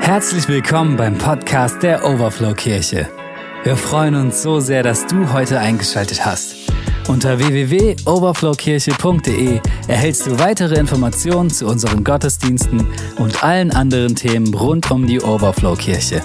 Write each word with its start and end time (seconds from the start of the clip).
Herzlich 0.00 0.48
willkommen 0.48 0.96
beim 0.96 1.16
Podcast 1.18 1.82
der 1.82 2.02
Overflow 2.04 2.54
Kirche. 2.54 3.08
Wir 3.62 3.76
freuen 3.76 4.14
uns 4.16 4.42
so 4.42 4.58
sehr, 4.58 4.82
dass 4.82 5.06
du 5.06 5.30
heute 5.32 5.60
eingeschaltet 5.60 6.24
hast. 6.24 6.56
Unter 7.06 7.38
www.overflowkirche.de 7.38 9.60
erhältst 9.88 10.26
du 10.26 10.38
weitere 10.38 10.80
Informationen 10.80 11.50
zu 11.50 11.66
unseren 11.66 12.02
Gottesdiensten 12.02 12.86
und 13.18 13.44
allen 13.44 13.70
anderen 13.70 14.16
Themen 14.16 14.54
rund 14.54 14.90
um 14.90 15.06
die 15.06 15.20
Overflow 15.20 15.76
Kirche. 15.76 16.22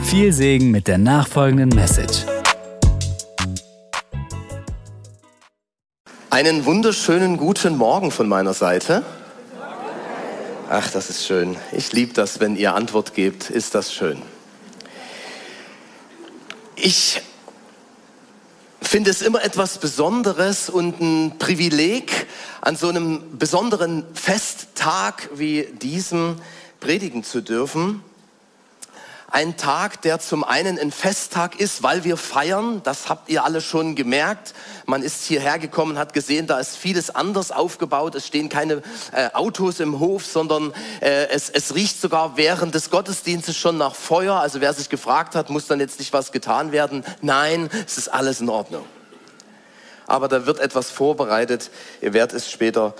Viel 0.00 0.32
Segen 0.32 0.70
mit 0.70 0.86
der 0.86 0.98
nachfolgenden 0.98 1.70
Message. 1.70 2.24
Einen 6.30 6.64
wunderschönen 6.66 7.36
guten 7.36 7.76
Morgen 7.76 8.12
von 8.12 8.28
meiner 8.28 8.54
Seite. 8.54 9.02
Ach, 10.70 10.90
das 10.90 11.08
ist 11.08 11.24
schön. 11.24 11.56
Ich 11.72 11.92
liebe 11.92 12.12
das, 12.12 12.40
wenn 12.40 12.54
ihr 12.54 12.74
Antwort 12.74 13.14
gebt. 13.14 13.48
Ist 13.48 13.74
das 13.74 13.90
schön. 13.90 14.20
Ich 16.76 17.22
finde 18.82 19.10
es 19.10 19.22
immer 19.22 19.42
etwas 19.42 19.78
Besonderes 19.78 20.68
und 20.68 21.00
ein 21.00 21.38
Privileg, 21.38 22.26
an 22.60 22.76
so 22.76 22.88
einem 22.88 23.38
besonderen 23.38 24.04
Festtag 24.12 25.30
wie 25.32 25.68
diesem 25.80 26.36
predigen 26.80 27.24
zu 27.24 27.40
dürfen. 27.40 28.02
Ein 29.30 29.58
Tag, 29.58 30.00
der 30.00 30.20
zum 30.20 30.42
einen 30.42 30.78
ein 30.78 30.90
Festtag 30.90 31.60
ist, 31.60 31.82
weil 31.82 32.02
wir 32.02 32.16
feiern. 32.16 32.80
Das 32.82 33.10
habt 33.10 33.28
ihr 33.28 33.44
alle 33.44 33.60
schon 33.60 33.94
gemerkt. 33.94 34.54
Man 34.86 35.02
ist 35.02 35.24
hierher 35.24 35.58
gekommen, 35.58 35.98
hat 35.98 36.14
gesehen, 36.14 36.46
da 36.46 36.58
ist 36.58 36.78
vieles 36.78 37.14
anders 37.14 37.52
aufgebaut. 37.52 38.14
Es 38.14 38.26
stehen 38.26 38.48
keine 38.48 38.82
äh, 39.12 39.28
Autos 39.34 39.80
im 39.80 40.00
Hof, 40.00 40.24
sondern 40.24 40.72
äh, 41.02 41.26
es, 41.28 41.50
es 41.50 41.74
riecht 41.74 42.00
sogar 42.00 42.38
während 42.38 42.74
des 42.74 42.88
Gottesdienstes 42.88 43.54
schon 43.54 43.76
nach 43.76 43.94
Feuer. 43.94 44.36
Also 44.36 44.62
wer 44.62 44.72
sich 44.72 44.88
gefragt 44.88 45.34
hat, 45.34 45.50
muss 45.50 45.66
dann 45.66 45.78
jetzt 45.78 45.98
nicht 45.98 46.14
was 46.14 46.32
getan 46.32 46.72
werden. 46.72 47.04
Nein, 47.20 47.68
es 47.86 47.98
ist 47.98 48.08
alles 48.08 48.40
in 48.40 48.48
Ordnung. 48.48 48.86
Aber 50.06 50.28
da 50.28 50.46
wird 50.46 50.58
etwas 50.58 50.90
vorbereitet. 50.90 51.70
Ihr 52.00 52.14
werdet 52.14 52.34
es 52.34 52.50
später 52.50 52.94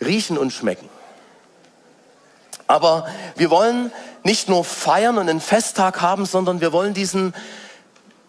riechen 0.00 0.38
und 0.38 0.52
schmecken. 0.52 0.88
Aber 2.68 3.08
wir 3.34 3.50
wollen 3.50 3.90
nicht 4.22 4.48
nur 4.48 4.64
feiern 4.64 5.18
und 5.18 5.28
einen 5.28 5.40
Festtag 5.40 6.00
haben, 6.00 6.26
sondern 6.26 6.60
wir 6.60 6.72
wollen 6.72 6.94
diesen 6.94 7.34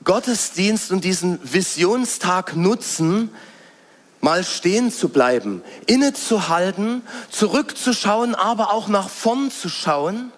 Gottesdienst 0.04 0.92
und 0.92 1.04
diesen 1.04 1.40
Visionstag 1.44 2.56
nutzen, 2.56 3.30
mal 4.22 4.44
stehen 4.44 4.92
zu 4.92 5.10
bleiben, 5.10 5.62
innezuhalten, 5.86 7.04
zurückzuschauen, 7.30 8.34
aber 8.34 8.74
auch 8.74 8.88
nach 8.88 9.10
vorn 9.10 9.52
zu 9.52 9.70
schauen, 9.70 10.32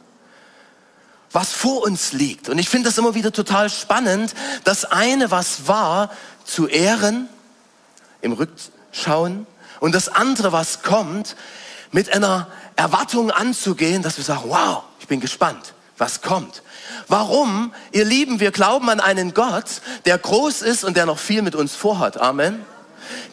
was 1.31 1.53
vor 1.53 1.83
uns 1.83 2.11
liegt. 2.11 2.49
Und 2.49 2.57
ich 2.57 2.69
finde 2.69 2.89
das 2.89 2.97
immer 2.97 3.15
wieder 3.15 3.31
total 3.31 3.69
spannend, 3.69 4.33
das 4.63 4.85
eine, 4.85 5.31
was 5.31 5.67
war, 5.67 6.09
zu 6.43 6.67
ehren, 6.67 7.29
im 8.21 8.33
Rückschauen, 8.33 9.47
und 9.79 9.95
das 9.95 10.09
andere, 10.09 10.51
was 10.51 10.83
kommt, 10.83 11.35
mit 11.91 12.11
einer 12.13 12.47
Erwartung 12.75 13.31
anzugehen, 13.31 14.01
dass 14.01 14.17
wir 14.17 14.23
sagen, 14.23 14.43
wow, 14.45 14.83
ich 14.99 15.07
bin 15.07 15.19
gespannt, 15.19 15.73
was 15.97 16.21
kommt. 16.21 16.63
Warum? 17.07 17.73
Ihr 17.91 18.05
Lieben, 18.05 18.39
wir 18.39 18.51
glauben 18.51 18.89
an 18.89 18.99
einen 18.99 19.33
Gott, 19.33 19.81
der 20.05 20.17
groß 20.17 20.61
ist 20.61 20.83
und 20.83 20.97
der 20.97 21.05
noch 21.05 21.19
viel 21.19 21.41
mit 21.41 21.55
uns 21.55 21.75
vorhat. 21.75 22.17
Amen. 22.17 22.65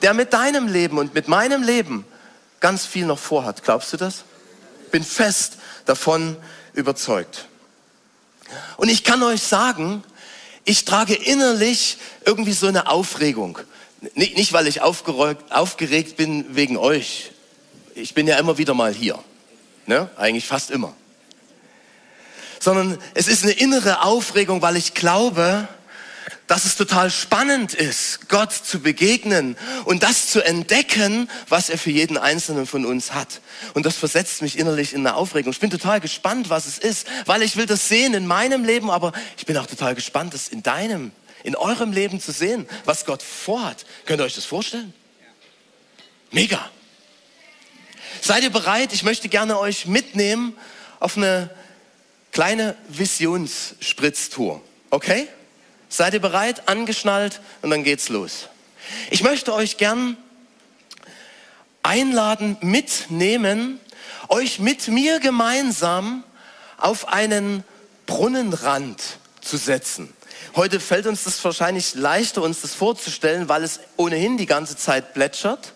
Der 0.02 0.14
mit 0.14 0.32
deinem 0.32 0.66
Leben 0.66 0.98
und 0.98 1.14
mit 1.14 1.28
meinem 1.28 1.62
Leben 1.62 2.04
ganz 2.60 2.84
viel 2.84 3.06
noch 3.06 3.18
vorhat. 3.18 3.62
Glaubst 3.62 3.92
du 3.92 3.96
das? 3.96 4.24
Bin 4.90 5.04
fest 5.04 5.58
davon 5.86 6.36
überzeugt. 6.74 7.46
Und 8.76 8.88
ich 8.88 9.04
kann 9.04 9.22
euch 9.22 9.42
sagen, 9.42 10.02
ich 10.64 10.84
trage 10.84 11.14
innerlich 11.14 11.98
irgendwie 12.24 12.52
so 12.52 12.66
eine 12.66 12.88
Aufregung. 12.88 13.58
Nicht, 14.14 14.52
weil 14.52 14.66
ich 14.66 14.82
aufgeregt 14.82 16.16
bin 16.16 16.54
wegen 16.54 16.76
euch, 16.76 17.32
ich 17.98 18.14
bin 18.14 18.26
ja 18.26 18.38
immer 18.38 18.59
wieder 18.59 18.75
mal 18.75 18.92
hier. 18.94 19.19
Ne? 19.86 20.09
Eigentlich 20.16 20.47
fast 20.47 20.70
immer. 20.70 20.94
Sondern 22.60 22.98
es 23.14 23.28
ist 23.28 23.44
eine 23.44 23.53
innere 23.53 24.03
Aufregung, 24.03 24.62
weil 24.62 24.76
ich 24.76 24.94
glaube, 24.94 25.69
dass 26.47 26.64
es 26.64 26.76
total 26.76 27.10
spannend 27.10 27.75
ist, 27.75 28.28
Gott 28.28 28.53
zu 28.53 28.81
begegnen 28.81 29.56
und 29.84 30.03
das 30.03 30.28
zu 30.28 30.42
entdecken, 30.44 31.31
was 31.48 31.69
er 31.69 31.78
für 31.78 31.91
jeden 31.91 32.16
Einzelnen 32.16 32.66
von 32.66 32.86
uns 32.86 33.12
hat. 33.12 33.41
Und 33.75 33.84
das 33.84 33.97
versetzt 33.97 34.41
mich 34.42 34.59
innerlich 34.59 34.94
in 34.94 35.06
eine 35.06 35.15
Aufregung. 35.15 35.53
Ich 35.53 35.60
bin 35.60 35.70
total 35.70 36.00
gespannt, 36.00 36.48
was 36.48 36.66
es 36.66 36.78
ist, 36.78 37.06
weil 37.26 37.42
ich 37.42 37.56
will 37.56 37.66
das 37.66 37.88
sehen 37.88 38.15
in 38.15 38.26
meinem 38.26 38.65
Leben, 38.65 38.91
aber 38.91 39.12
ich 39.36 39.47
bin 39.47 39.56
auch 39.59 39.66
total 39.66 39.94
gespannt, 39.94 40.34
das 40.34 40.48
in 40.48 40.62
deinem, 40.62 41.12
in 41.44 41.54
eurem 41.54 41.92
Leben 41.92 42.20
zu 42.20 42.32
sehen, 42.32 42.66
was 42.84 43.04
Gott 43.04 43.22
vorhat. 43.22 43.84
Könnt 44.06 44.20
ihr 44.20 44.25
euch 44.25 44.34
das 44.34 44.47
vorstellen? 44.47 44.94
Mega. 46.30 46.70
Seid 48.20 48.42
ihr 48.42 48.50
bereit? 48.50 48.92
Ich 48.92 49.02
möchte 49.02 49.28
gerne 49.28 49.58
euch 49.58 49.86
mitnehmen 49.86 50.56
auf 51.00 51.16
eine 51.16 51.50
kleine 52.32 52.76
Visionsspritztour. 52.88 54.60
Okay? 54.90 55.28
Seid 55.88 56.14
ihr 56.14 56.20
bereit? 56.20 56.68
Angeschnallt 56.68 57.40
und 57.62 57.70
dann 57.70 57.84
geht's 57.84 58.08
los. 58.08 58.48
Ich 59.10 59.22
möchte 59.22 59.54
euch 59.54 59.76
gern 59.76 60.16
einladen, 61.82 62.56
mitnehmen, 62.60 63.80
euch 64.28 64.58
mit 64.58 64.88
mir 64.88 65.20
gemeinsam 65.20 66.24
auf 66.76 67.08
einen 67.08 67.64
Brunnenrand 68.06 69.00
zu 69.40 69.56
setzen. 69.56 70.12
Heute 70.54 70.80
fällt 70.80 71.06
uns 71.06 71.24
das 71.24 71.42
wahrscheinlich 71.44 71.94
leichter, 71.94 72.42
uns 72.42 72.60
das 72.60 72.74
vorzustellen, 72.74 73.48
weil 73.48 73.62
es 73.62 73.80
ohnehin 73.96 74.36
die 74.36 74.46
ganze 74.46 74.76
Zeit 74.76 75.14
plätschert. 75.14 75.72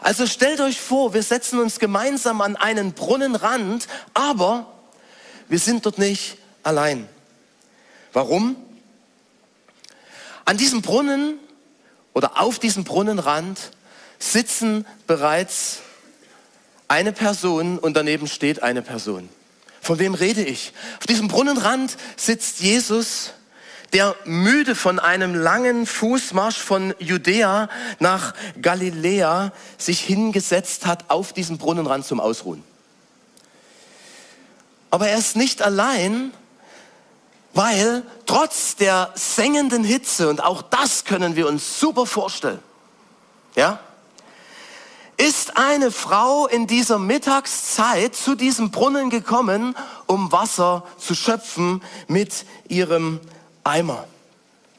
Also 0.00 0.26
stellt 0.26 0.60
euch 0.60 0.80
vor, 0.80 1.14
wir 1.14 1.22
setzen 1.22 1.58
uns 1.58 1.78
gemeinsam 1.78 2.40
an 2.40 2.56
einen 2.56 2.92
Brunnenrand, 2.92 3.88
aber 4.14 4.66
wir 5.48 5.58
sind 5.58 5.86
dort 5.86 5.98
nicht 5.98 6.38
allein. 6.62 7.08
Warum? 8.12 8.56
An 10.44 10.56
diesem 10.56 10.82
Brunnen 10.82 11.38
oder 12.14 12.40
auf 12.40 12.58
diesem 12.58 12.84
Brunnenrand 12.84 13.70
sitzen 14.18 14.86
bereits 15.06 15.80
eine 16.88 17.12
Person 17.12 17.78
und 17.78 17.94
daneben 17.96 18.26
steht 18.26 18.62
eine 18.62 18.82
Person. 18.82 19.28
Von 19.80 19.98
wem 19.98 20.14
rede 20.14 20.42
ich? 20.42 20.72
Auf 20.98 21.06
diesem 21.06 21.28
Brunnenrand 21.28 21.96
sitzt 22.16 22.60
Jesus 22.60 23.32
der 23.92 24.14
müde 24.24 24.74
von 24.74 24.98
einem 24.98 25.34
langen 25.34 25.86
Fußmarsch 25.86 26.58
von 26.58 26.94
Judäa 26.98 27.68
nach 27.98 28.34
Galiläa 28.60 29.52
sich 29.78 30.00
hingesetzt 30.00 30.86
hat 30.86 31.04
auf 31.08 31.32
diesem 31.32 31.58
Brunnenrand 31.58 32.04
zum 32.04 32.20
Ausruhen. 32.20 32.62
Aber 34.90 35.08
er 35.08 35.18
ist 35.18 35.36
nicht 35.36 35.62
allein, 35.62 36.32
weil 37.54 38.02
trotz 38.26 38.76
der 38.76 39.10
sengenden 39.14 39.84
Hitze, 39.84 40.28
und 40.28 40.42
auch 40.42 40.62
das 40.62 41.04
können 41.04 41.36
wir 41.36 41.48
uns 41.48 41.80
super 41.80 42.06
vorstellen, 42.06 42.60
ja, 43.54 43.80
ist 45.16 45.56
eine 45.56 45.90
Frau 45.90 46.46
in 46.46 46.68
dieser 46.68 47.00
Mittagszeit 47.00 48.14
zu 48.14 48.36
diesem 48.36 48.70
Brunnen 48.70 49.10
gekommen, 49.10 49.74
um 50.06 50.30
Wasser 50.30 50.86
zu 50.96 51.16
schöpfen 51.16 51.82
mit 52.06 52.46
ihrem 52.68 53.18
Eimer. 53.64 54.06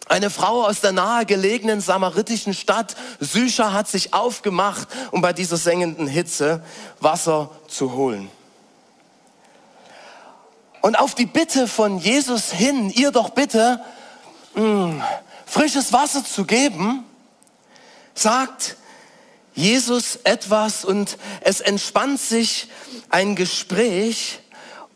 Eine 0.08 0.32
Frau 0.32 0.66
aus 0.66 0.82
der 0.82 0.92
nahegelegenen 0.92 1.82
samaritischen 1.82 2.56
Stadt 2.56 2.96
Sychar 3.20 3.74
hat 3.74 3.88
sich 3.88 4.14
aufgemacht, 4.14 4.88
um 5.12 5.22
bei 5.22 5.34
dieser 5.34 5.58
sengenden 5.58 6.08
Hitze 6.08 6.64
Wasser 7.00 7.52
zu 7.68 7.94
holen. 7.94 8.30
Und 10.82 10.98
auf 10.98 11.14
die 11.14 11.28
Bitte 11.28 11.68
von 11.68 12.00
Jesus 12.00 12.52
hin, 12.52 12.90
ihr 12.90 13.12
doch 13.12 13.30
bitte 13.30 13.82
mh, 14.56 14.64
hm, 14.64 15.04
frisches 15.46 15.94
Wasser 15.94 16.24
zu 16.24 16.46
geben, 16.46 17.04
sagt 18.16 18.78
Jesus 19.54 20.18
etwas 20.24 20.86
und 20.86 21.18
es 21.42 21.60
entspannt 21.60 22.20
sich 22.20 22.70
ein 23.10 23.36
Gespräch 23.36 24.40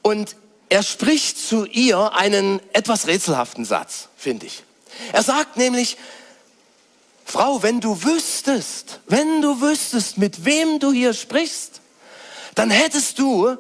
und 0.02 0.36
er 0.74 0.82
spricht 0.82 1.38
zu 1.38 1.66
ihr 1.66 2.14
einen 2.14 2.60
etwas 2.74 3.06
rätselhaften 3.06 3.64
Satz, 3.64 4.10
finde 4.18 4.48
ich. 4.48 4.64
Er 5.12 5.22
sagt 5.22 5.56
nämlich, 5.56 5.98
Frau, 7.26 7.62
wenn 7.62 7.80
du 7.80 8.02
wüsstest, 8.04 9.00
wenn 9.06 9.44
du 9.44 9.62
wüsstest, 9.62 10.18
mit 10.18 10.46
wem 10.46 10.80
du 10.80 10.92
hier 10.92 11.14
sprichst, 11.14 11.80
dann 12.56 12.72
hättest 12.72 13.20
du 13.20 13.56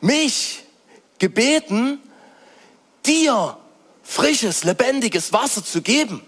mich 0.00 0.62
gebeten, 1.18 1.98
dir 3.04 3.58
frisches, 4.04 4.62
lebendiges 4.62 5.32
Wasser 5.32 5.64
zu 5.64 5.82
geben. 5.82 6.22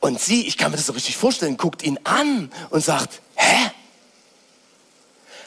Und 0.00 0.20
sie, 0.20 0.44
ich 0.44 0.58
kann 0.58 0.72
mir 0.72 0.76
das 0.76 0.86
so 0.86 0.92
richtig 0.92 1.16
vorstellen, 1.16 1.56
guckt 1.56 1.84
ihn 1.84 2.00
an 2.02 2.50
und 2.70 2.84
sagt, 2.84 3.20
hä? 3.36 3.70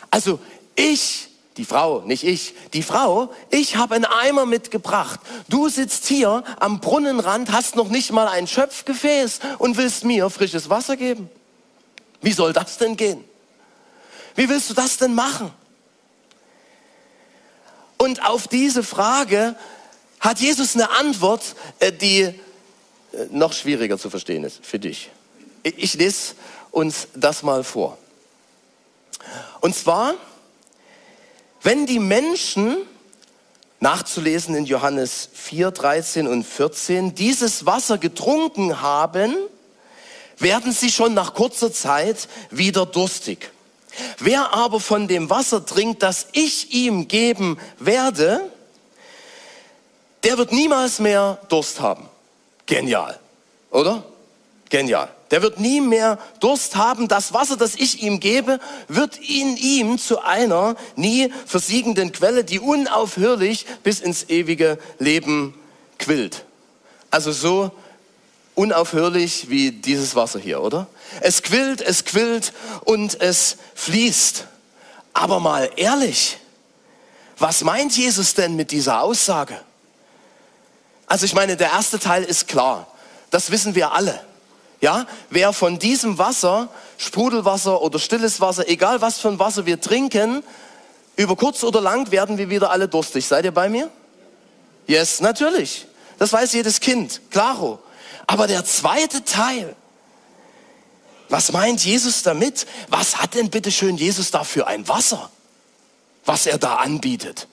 Also 0.09 0.39
ich 0.77 1.30
Die 1.57 1.65
Frau, 1.65 2.01
nicht 2.01 2.23
ich. 2.23 2.53
Die 2.73 2.81
Frau, 2.81 3.33
ich 3.49 3.75
habe 3.75 3.95
einen 3.95 4.05
Eimer 4.05 4.45
mitgebracht. 4.45 5.19
Du 5.49 5.67
sitzt 5.67 6.05
hier 6.07 6.43
am 6.59 6.79
Brunnenrand, 6.79 7.51
hast 7.51 7.75
noch 7.75 7.89
nicht 7.89 8.11
mal 8.11 8.27
ein 8.27 8.47
Schöpfgefäß 8.47 9.39
und 9.57 9.77
willst 9.77 10.05
mir 10.05 10.29
frisches 10.29 10.69
Wasser 10.69 10.95
geben. 10.95 11.29
Wie 12.21 12.31
soll 12.31 12.53
das 12.53 12.77
denn 12.77 12.95
gehen? 12.95 13.23
Wie 14.35 14.47
willst 14.47 14.69
du 14.69 14.73
das 14.73 14.97
denn 14.97 15.13
machen? 15.13 15.51
Und 17.97 18.25
auf 18.25 18.47
diese 18.47 18.83
Frage 18.83 19.55
hat 20.19 20.39
Jesus 20.39 20.75
eine 20.75 20.89
Antwort, 20.91 21.55
äh, 21.79 21.91
die 21.91 22.21
äh, 22.21 22.33
noch 23.29 23.53
schwieriger 23.53 23.97
zu 23.97 24.09
verstehen 24.09 24.43
ist 24.43 24.65
für 24.65 24.79
dich. 24.79 25.11
Ich 25.63 25.93
lese 25.95 26.35
uns 26.71 27.09
das 27.13 27.43
mal 27.43 27.63
vor. 27.63 27.97
Und 29.59 29.75
zwar, 29.75 30.15
wenn 31.63 31.85
die 31.85 31.99
Menschen, 31.99 32.77
nachzulesen 33.79 34.55
in 34.55 34.65
Johannes 34.65 35.29
4, 35.33 35.71
13 35.71 36.27
und 36.27 36.43
14, 36.43 37.15
dieses 37.15 37.65
Wasser 37.65 37.97
getrunken 37.97 38.81
haben, 38.81 39.35
werden 40.37 40.71
sie 40.71 40.91
schon 40.91 41.13
nach 41.13 41.33
kurzer 41.33 41.71
Zeit 41.71 42.27
wieder 42.49 42.85
durstig. 42.85 43.51
Wer 44.19 44.53
aber 44.53 44.79
von 44.79 45.07
dem 45.07 45.29
Wasser 45.29 45.65
trinkt, 45.65 46.01
das 46.01 46.27
ich 46.31 46.73
ihm 46.73 47.07
geben 47.07 47.59
werde, 47.77 48.49
der 50.23 50.37
wird 50.37 50.51
niemals 50.51 50.99
mehr 50.99 51.39
Durst 51.49 51.79
haben. 51.79 52.07
Genial, 52.65 53.19
oder? 53.69 54.03
Genial. 54.69 55.09
Der 55.31 55.41
wird 55.41 55.59
nie 55.59 55.79
mehr 55.79 56.19
Durst 56.41 56.75
haben. 56.75 57.07
Das 57.07 57.33
Wasser, 57.33 57.55
das 57.55 57.75
ich 57.75 58.03
ihm 58.03 58.19
gebe, 58.19 58.59
wird 58.89 59.17
in 59.17 59.55
ihm 59.55 59.97
zu 59.97 60.21
einer 60.21 60.75
nie 60.95 61.31
versiegenden 61.45 62.11
Quelle, 62.11 62.43
die 62.43 62.59
unaufhörlich 62.59 63.65
bis 63.83 64.01
ins 64.01 64.29
ewige 64.29 64.77
Leben 64.99 65.55
quillt. 65.97 66.43
Also 67.09 67.31
so 67.31 67.71
unaufhörlich 68.55 69.49
wie 69.49 69.71
dieses 69.71 70.15
Wasser 70.15 70.39
hier, 70.39 70.61
oder? 70.61 70.87
Es 71.21 71.41
quillt, 71.41 71.81
es 71.81 72.03
quillt 72.03 72.51
und 72.83 73.19
es 73.21 73.57
fließt. 73.75 74.45
Aber 75.13 75.39
mal 75.39 75.69
ehrlich, 75.77 76.37
was 77.37 77.63
meint 77.63 77.95
Jesus 77.97 78.33
denn 78.33 78.55
mit 78.55 78.71
dieser 78.71 79.01
Aussage? 79.01 79.59
Also 81.07 81.25
ich 81.25 81.33
meine, 81.33 81.57
der 81.57 81.71
erste 81.71 81.99
Teil 81.99 82.23
ist 82.23 82.47
klar. 82.47 82.87
Das 83.29 83.51
wissen 83.51 83.75
wir 83.75 83.93
alle. 83.93 84.19
Ja, 84.81 85.05
wer 85.29 85.53
von 85.53 85.77
diesem 85.77 86.17
Wasser, 86.17 86.67
Sprudelwasser 86.97 87.81
oder 87.81 87.99
stilles 87.99 88.41
Wasser, 88.41 88.67
egal 88.67 88.99
was 88.99 89.19
für 89.19 89.29
ein 89.29 89.37
Wasser 89.37 89.67
wir 89.67 89.79
trinken, 89.79 90.43
über 91.15 91.35
kurz 91.35 91.63
oder 91.63 91.81
lang 91.81 92.11
werden 92.11 92.39
wir 92.39 92.49
wieder 92.49 92.71
alle 92.71 92.87
durstig. 92.87 93.27
Seid 93.27 93.45
ihr 93.45 93.51
bei 93.51 93.69
mir? 93.69 93.91
Yes, 94.87 95.21
natürlich. 95.21 95.85
Das 96.17 96.33
weiß 96.33 96.53
jedes 96.53 96.79
Kind. 96.79 97.21
Klaro. 97.29 97.79
Aber 98.25 98.47
der 98.47 98.65
zweite 98.65 99.23
Teil, 99.23 99.75
was 101.29 101.51
meint 101.51 101.85
Jesus 101.85 102.23
damit? 102.23 102.65
Was 102.89 103.17
hat 103.21 103.35
denn 103.35 103.49
bitte 103.49 103.71
schön 103.71 103.97
Jesus 103.97 104.31
da 104.31 104.43
für 104.43 104.67
ein 104.67 104.87
Wasser, 104.87 105.29
was 106.25 106.45
er 106.47 106.57
da 106.57 106.75
anbietet? 106.75 107.47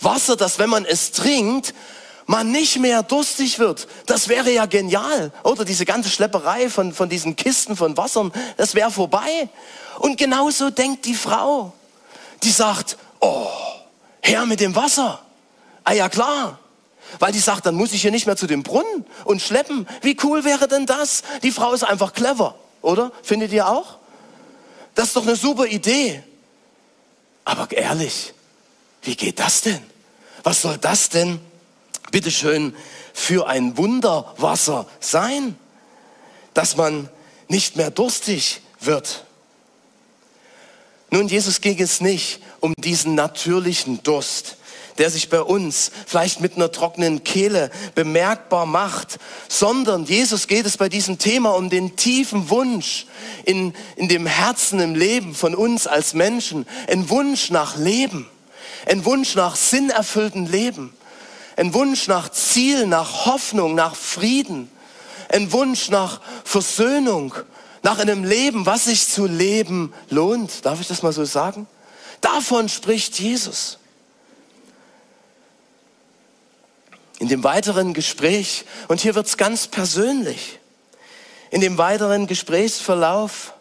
Wasser, 0.00 0.34
das, 0.36 0.58
wenn 0.58 0.70
man 0.70 0.84
es 0.84 1.12
trinkt, 1.12 1.74
man 2.26 2.50
nicht 2.50 2.78
mehr 2.78 3.02
durstig 3.02 3.58
wird. 3.58 3.86
Das 4.06 4.28
wäre 4.28 4.50
ja 4.50 4.66
genial. 4.66 5.32
Oder 5.42 5.64
diese 5.64 5.84
ganze 5.84 6.10
Schlepperei 6.10 6.68
von, 6.68 6.92
von 6.92 7.08
diesen 7.08 7.36
Kisten 7.36 7.76
von 7.76 7.96
Wassern, 7.96 8.32
das 8.56 8.74
wäre 8.74 8.90
vorbei. 8.90 9.48
Und 9.98 10.18
genauso 10.18 10.70
denkt 10.70 11.04
die 11.06 11.14
Frau. 11.14 11.72
Die 12.42 12.50
sagt, 12.50 12.96
oh, 13.20 13.48
her 14.22 14.46
mit 14.46 14.60
dem 14.60 14.74
Wasser. 14.74 15.20
Ah 15.84 15.92
ja 15.92 16.08
klar. 16.08 16.58
Weil 17.18 17.32
die 17.32 17.38
sagt, 17.38 17.66
dann 17.66 17.74
muss 17.74 17.92
ich 17.92 18.02
hier 18.02 18.10
nicht 18.10 18.26
mehr 18.26 18.36
zu 18.36 18.46
dem 18.46 18.62
Brunnen 18.62 19.04
und 19.24 19.40
schleppen. 19.40 19.86
Wie 20.02 20.16
cool 20.24 20.44
wäre 20.44 20.66
denn 20.66 20.86
das? 20.86 21.22
Die 21.42 21.52
Frau 21.52 21.72
ist 21.72 21.84
einfach 21.84 22.12
clever, 22.12 22.56
oder? 22.82 23.12
Findet 23.22 23.52
ihr 23.52 23.68
auch? 23.68 23.98
Das 24.94 25.08
ist 25.08 25.16
doch 25.16 25.22
eine 25.22 25.36
super 25.36 25.66
Idee. 25.66 26.22
Aber 27.44 27.70
ehrlich, 27.70 28.32
wie 29.02 29.16
geht 29.16 29.38
das 29.38 29.60
denn? 29.60 29.82
Was 30.42 30.62
soll 30.62 30.78
das 30.78 31.08
denn, 31.08 31.40
bitteschön, 32.14 32.76
für 33.12 33.48
ein 33.48 33.76
Wunderwasser 33.76 34.86
sein, 35.00 35.58
dass 36.54 36.76
man 36.76 37.08
nicht 37.48 37.74
mehr 37.74 37.90
durstig 37.90 38.60
wird? 38.78 39.24
Nun, 41.10 41.26
Jesus 41.26 41.60
ging 41.60 41.80
es 41.82 42.00
nicht 42.00 42.38
um 42.60 42.72
diesen 42.78 43.16
natürlichen 43.16 44.04
Durst, 44.04 44.58
der 44.98 45.10
sich 45.10 45.28
bei 45.28 45.42
uns 45.42 45.90
vielleicht 46.06 46.40
mit 46.40 46.54
einer 46.54 46.70
trockenen 46.70 47.24
Kehle 47.24 47.72
bemerkbar 47.96 48.64
macht, 48.64 49.18
sondern 49.48 50.04
Jesus 50.04 50.46
geht 50.46 50.66
es 50.66 50.76
bei 50.76 50.88
diesem 50.88 51.18
Thema 51.18 51.56
um 51.56 51.68
den 51.68 51.96
tiefen 51.96 52.48
Wunsch 52.48 53.06
in, 53.44 53.74
in 53.96 54.08
dem 54.08 54.26
Herzen, 54.26 54.78
im 54.78 54.94
Leben 54.94 55.34
von 55.34 55.56
uns 55.56 55.88
als 55.88 56.14
Menschen, 56.14 56.64
ein 56.86 57.10
Wunsch 57.10 57.50
nach 57.50 57.76
Leben, 57.76 58.28
ein 58.86 59.04
Wunsch 59.04 59.34
nach 59.34 59.56
sinnerfüllten 59.56 60.46
Leben, 60.46 60.94
ein 61.56 61.74
Wunsch 61.74 62.08
nach 62.08 62.30
Ziel, 62.30 62.86
nach 62.86 63.26
Hoffnung, 63.26 63.74
nach 63.74 63.94
Frieden, 63.94 64.70
ein 65.32 65.52
Wunsch 65.52 65.88
nach 65.88 66.20
Versöhnung, 66.44 67.34
nach 67.82 67.98
einem 67.98 68.24
Leben, 68.24 68.66
was 68.66 68.84
sich 68.84 69.08
zu 69.08 69.26
leben 69.26 69.92
lohnt. 70.10 70.64
Darf 70.64 70.80
ich 70.80 70.88
das 70.88 71.02
mal 71.02 71.12
so 71.12 71.24
sagen? 71.24 71.66
Davon 72.20 72.68
spricht 72.68 73.20
Jesus. 73.20 73.78
In 77.18 77.28
dem 77.28 77.44
weiteren 77.44 77.94
Gespräch, 77.94 78.64
und 78.88 79.00
hier 79.00 79.14
wird 79.14 79.26
es 79.26 79.36
ganz 79.36 79.66
persönlich, 79.66 80.58
in 81.50 81.60
dem 81.60 81.78
weiteren 81.78 82.26
Gesprächsverlauf 82.26 83.52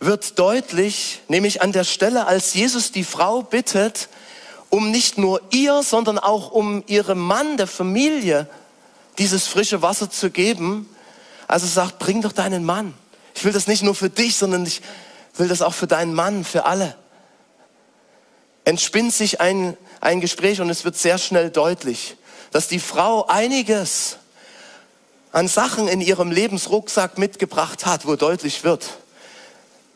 wird 0.00 0.38
deutlich, 0.38 1.20
nämlich 1.28 1.62
an 1.62 1.72
der 1.72 1.84
Stelle, 1.84 2.26
als 2.26 2.54
Jesus 2.54 2.92
die 2.92 3.04
Frau 3.04 3.42
bittet, 3.42 4.08
um 4.70 4.90
nicht 4.90 5.18
nur 5.18 5.40
ihr, 5.50 5.82
sondern 5.82 6.18
auch 6.18 6.50
um 6.50 6.82
ihrem 6.86 7.18
Mann, 7.18 7.56
der 7.56 7.66
Familie, 7.66 8.48
dieses 9.18 9.46
frische 9.46 9.82
Wasser 9.82 10.10
zu 10.10 10.30
geben. 10.30 10.88
Also 11.48 11.66
sagt, 11.66 11.98
bring 11.98 12.22
doch 12.22 12.32
deinen 12.32 12.64
Mann. 12.64 12.94
Ich 13.34 13.44
will 13.44 13.52
das 13.52 13.66
nicht 13.66 13.82
nur 13.82 13.94
für 13.94 14.10
dich, 14.10 14.36
sondern 14.36 14.66
ich 14.66 14.82
will 15.36 15.48
das 15.48 15.62
auch 15.62 15.74
für 15.74 15.86
deinen 15.86 16.14
Mann, 16.14 16.44
für 16.44 16.64
alle. 16.64 16.96
Entspinnt 18.64 19.14
sich 19.14 19.40
ein 19.40 19.76
ein 20.00 20.20
Gespräch 20.20 20.60
und 20.60 20.70
es 20.70 20.84
wird 20.84 20.96
sehr 20.96 21.18
schnell 21.18 21.50
deutlich, 21.50 22.16
dass 22.52 22.68
die 22.68 22.78
Frau 22.78 23.26
einiges 23.26 24.16
an 25.32 25.48
Sachen 25.48 25.88
in 25.88 26.00
ihrem 26.00 26.30
Lebensrucksack 26.30 27.18
mitgebracht 27.18 27.84
hat, 27.84 28.06
wo 28.06 28.16
deutlich 28.16 28.64
wird, 28.64 28.88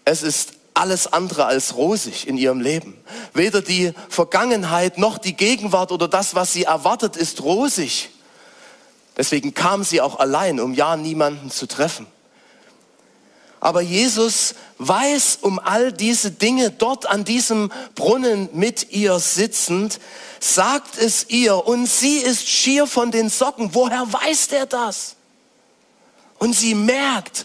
es 0.04 0.22
ist 0.22 0.54
alles 0.80 1.12
andere 1.12 1.44
als 1.46 1.76
rosig 1.76 2.26
in 2.26 2.36
ihrem 2.36 2.60
Leben. 2.60 2.96
Weder 3.34 3.62
die 3.62 3.92
Vergangenheit 4.08 4.98
noch 4.98 5.18
die 5.18 5.36
Gegenwart 5.36 5.92
oder 5.92 6.08
das, 6.08 6.34
was 6.34 6.52
sie 6.52 6.64
erwartet, 6.64 7.16
ist 7.16 7.42
rosig. 7.42 8.10
Deswegen 9.16 9.54
kam 9.54 9.84
sie 9.84 10.00
auch 10.00 10.18
allein, 10.18 10.58
um 10.58 10.74
ja 10.74 10.96
niemanden 10.96 11.50
zu 11.50 11.66
treffen. 11.66 12.06
Aber 13.60 13.82
Jesus 13.82 14.54
weiß 14.78 15.40
um 15.42 15.58
all 15.58 15.92
diese 15.92 16.30
Dinge 16.30 16.70
dort 16.70 17.04
an 17.06 17.24
diesem 17.24 17.70
Brunnen 17.94 18.48
mit 18.54 18.90
ihr 18.90 19.18
sitzend, 19.18 20.00
sagt 20.40 20.96
es 20.96 21.28
ihr 21.28 21.66
und 21.66 21.86
sie 21.86 22.16
ist 22.16 22.48
schier 22.48 22.86
von 22.86 23.10
den 23.10 23.28
Socken. 23.28 23.74
Woher 23.74 24.10
weiß 24.10 24.48
der 24.48 24.64
das? 24.64 25.16
Und 26.38 26.54
sie 26.54 26.74
merkt, 26.74 27.44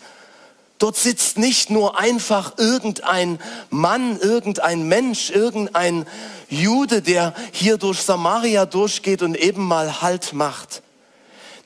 dort 0.80 0.98
sitzt 0.98 1.38
nicht 1.38 1.70
nur 1.70 1.98
einfach 1.98 2.58
irgendein 2.58 3.40
Mann, 3.70 4.20
irgendein 4.20 4.88
Mensch, 4.88 5.30
irgendein 5.30 6.06
Jude, 6.50 7.02
der 7.02 7.34
hier 7.52 7.78
durch 7.78 8.02
Samaria 8.02 8.66
durchgeht 8.66 9.22
und 9.22 9.36
eben 9.36 9.66
mal 9.66 10.02
Halt 10.02 10.34
macht 10.34 10.82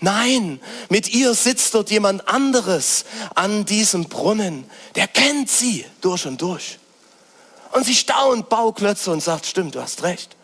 Nein, 0.01 0.61
mit 0.87 1.09
ihr 1.09 1.33
sitzt 1.33 1.73
dort 1.73 1.91
jemand 1.91 2.27
anderes 2.27 3.03
an 3.35 3.65
diesem 3.65 4.05
Brunnen. 4.05 4.69
Der 4.95 5.07
kennt 5.07 5.49
sie 5.49 5.85
durch 5.99 6.25
und 6.25 6.41
durch. 6.41 6.79
Und 7.73 7.85
sie 7.85 7.95
staunt 7.95 8.47
Bauklötze 8.49 9.11
und 9.11 9.21
sagt, 9.21 9.45
stimmt, 9.45 9.75
du 9.75 9.81
hast 9.81 10.03
recht. 10.03 10.37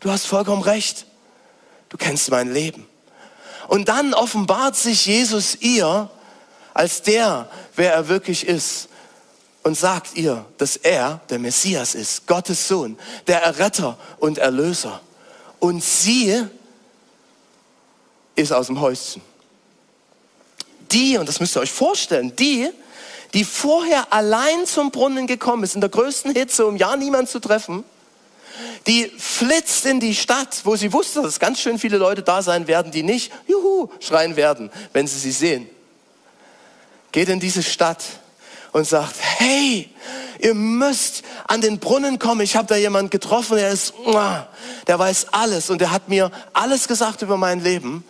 Du 0.00 0.10
hast 0.10 0.26
vollkommen 0.26 0.62
recht. 0.62 1.04
Du 1.90 1.98
kennst 1.98 2.30
mein 2.30 2.52
Leben. 2.52 2.86
Und 3.68 3.90
dann 3.90 4.14
offenbart 4.14 4.76
sich 4.76 5.04
Jesus 5.04 5.56
ihr 5.60 6.10
als 6.78 7.02
der, 7.02 7.50
wer 7.74 7.92
er 7.92 8.06
wirklich 8.06 8.46
ist 8.46 8.88
und 9.64 9.76
sagt 9.76 10.16
ihr, 10.16 10.44
dass 10.58 10.76
er 10.76 11.20
der 11.28 11.40
Messias 11.40 11.96
ist, 11.96 12.28
Gottes 12.28 12.68
Sohn, 12.68 12.96
der 13.26 13.42
Erretter 13.42 13.98
und 14.20 14.38
Erlöser. 14.38 15.00
Und 15.58 15.82
sie 15.82 16.46
ist 18.36 18.52
aus 18.52 18.68
dem 18.68 18.80
Häuschen. 18.80 19.22
Die, 20.92 21.18
und 21.18 21.28
das 21.28 21.40
müsst 21.40 21.56
ihr 21.56 21.62
euch 21.62 21.72
vorstellen, 21.72 22.36
die, 22.36 22.70
die 23.34 23.42
vorher 23.42 24.12
allein 24.12 24.64
zum 24.64 24.92
Brunnen 24.92 25.26
gekommen 25.26 25.64
ist, 25.64 25.74
in 25.74 25.80
der 25.80 25.90
größten 25.90 26.32
Hitze, 26.32 26.64
um 26.64 26.76
ja 26.76 26.94
niemand 26.94 27.28
zu 27.28 27.40
treffen, 27.40 27.82
die 28.86 29.10
flitzt 29.18 29.84
in 29.84 29.98
die 29.98 30.14
Stadt, 30.14 30.60
wo 30.62 30.76
sie 30.76 30.92
wusste, 30.92 31.22
dass 31.22 31.40
ganz 31.40 31.58
schön 31.58 31.80
viele 31.80 31.98
Leute 31.98 32.22
da 32.22 32.40
sein 32.40 32.68
werden, 32.68 32.92
die 32.92 33.02
nicht 33.02 33.32
Juhu 33.48 33.88
schreien 33.98 34.36
werden, 34.36 34.70
wenn 34.92 35.08
sie 35.08 35.18
sie 35.18 35.32
sehen. 35.32 35.68
Geht 37.12 37.28
in 37.28 37.40
diese 37.40 37.62
Stadt 37.62 38.04
und 38.72 38.86
sagt, 38.86 39.14
hey, 39.20 39.88
ihr 40.38 40.54
müsst 40.54 41.22
an 41.46 41.60
den 41.60 41.78
Brunnen 41.78 42.18
kommen. 42.18 42.42
Ich 42.42 42.56
habe 42.56 42.68
da 42.68 42.76
jemand 42.76 43.10
getroffen, 43.10 43.56
der 43.56 43.70
ist, 43.70 43.94
der 44.86 44.98
weiß 44.98 45.28
alles 45.32 45.70
und 45.70 45.80
der 45.80 45.90
hat 45.90 46.08
mir 46.08 46.30
alles 46.52 46.88
gesagt 46.88 47.22
über 47.22 47.36
mein 47.36 47.60
Leben. 47.60 48.04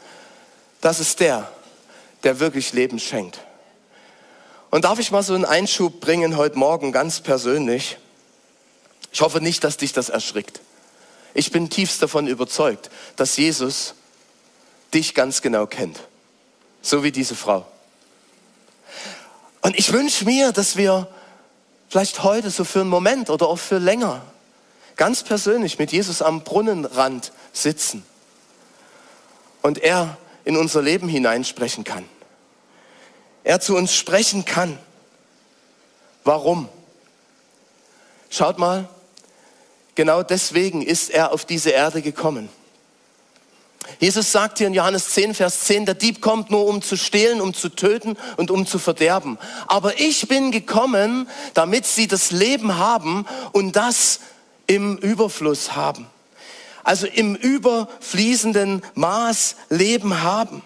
Das 0.80 1.00
ist 1.00 1.20
der, 1.20 1.50
der 2.24 2.40
wirklich 2.40 2.72
Leben 2.72 2.98
schenkt. 2.98 3.40
Und 4.70 4.84
darf 4.84 4.98
ich 4.98 5.10
mal 5.10 5.22
so 5.22 5.34
einen 5.34 5.44
Einschub 5.44 6.00
bringen 6.00 6.36
heute 6.36 6.58
Morgen 6.58 6.92
ganz 6.92 7.20
persönlich? 7.20 7.96
Ich 9.12 9.22
hoffe 9.22 9.40
nicht, 9.40 9.64
dass 9.64 9.78
dich 9.78 9.92
das 9.92 10.10
erschrickt. 10.10 10.60
Ich 11.34 11.52
bin 11.52 11.70
tiefst 11.70 12.02
davon 12.02 12.26
überzeugt, 12.26 12.90
dass 13.16 13.36
Jesus 13.36 13.94
dich 14.92 15.14
ganz 15.14 15.40
genau 15.40 15.66
kennt. 15.66 16.00
So 16.82 17.02
wie 17.02 17.12
diese 17.12 17.34
Frau. 17.34 17.66
Und 19.60 19.78
ich 19.78 19.92
wünsche 19.92 20.24
mir, 20.24 20.52
dass 20.52 20.76
wir 20.76 21.08
vielleicht 21.88 22.22
heute 22.22 22.50
so 22.50 22.64
für 22.64 22.80
einen 22.80 22.90
Moment 22.90 23.30
oder 23.30 23.48
auch 23.48 23.58
für 23.58 23.78
länger 23.78 24.22
ganz 24.96 25.22
persönlich 25.22 25.78
mit 25.78 25.92
Jesus 25.92 26.22
am 26.22 26.42
Brunnenrand 26.42 27.32
sitzen 27.52 28.04
und 29.62 29.78
er 29.78 30.18
in 30.44 30.56
unser 30.56 30.82
Leben 30.82 31.08
hineinsprechen 31.08 31.84
kann. 31.84 32.04
Er 33.44 33.60
zu 33.60 33.76
uns 33.76 33.94
sprechen 33.94 34.44
kann. 34.44 34.78
Warum? 36.24 36.68
Schaut 38.28 38.58
mal, 38.58 38.88
genau 39.94 40.22
deswegen 40.22 40.82
ist 40.82 41.10
er 41.10 41.32
auf 41.32 41.44
diese 41.44 41.70
Erde 41.70 42.02
gekommen. 42.02 42.48
Jesus 43.98 44.30
sagt 44.30 44.58
hier 44.58 44.68
in 44.68 44.74
Johannes 44.74 45.10
10, 45.10 45.34
Vers 45.34 45.64
10, 45.64 45.86
der 45.86 45.94
Dieb 45.94 46.20
kommt 46.20 46.50
nur 46.50 46.66
um 46.66 46.82
zu 46.82 46.96
stehlen, 46.96 47.40
um 47.40 47.52
zu 47.52 47.68
töten 47.68 48.16
und 48.36 48.50
um 48.50 48.64
zu 48.64 48.78
verderben. 48.78 49.38
Aber 49.66 49.98
ich 49.98 50.28
bin 50.28 50.52
gekommen, 50.52 51.28
damit 51.54 51.84
sie 51.84 52.06
das 52.06 52.30
Leben 52.30 52.78
haben 52.78 53.26
und 53.52 53.74
das 53.74 54.20
im 54.68 54.98
Überfluss 54.98 55.74
haben. 55.74 56.06
Also 56.84 57.06
im 57.06 57.34
überfließenden 57.34 58.82
Maß 58.94 59.56
Leben 59.68 60.22
haben. 60.22 60.62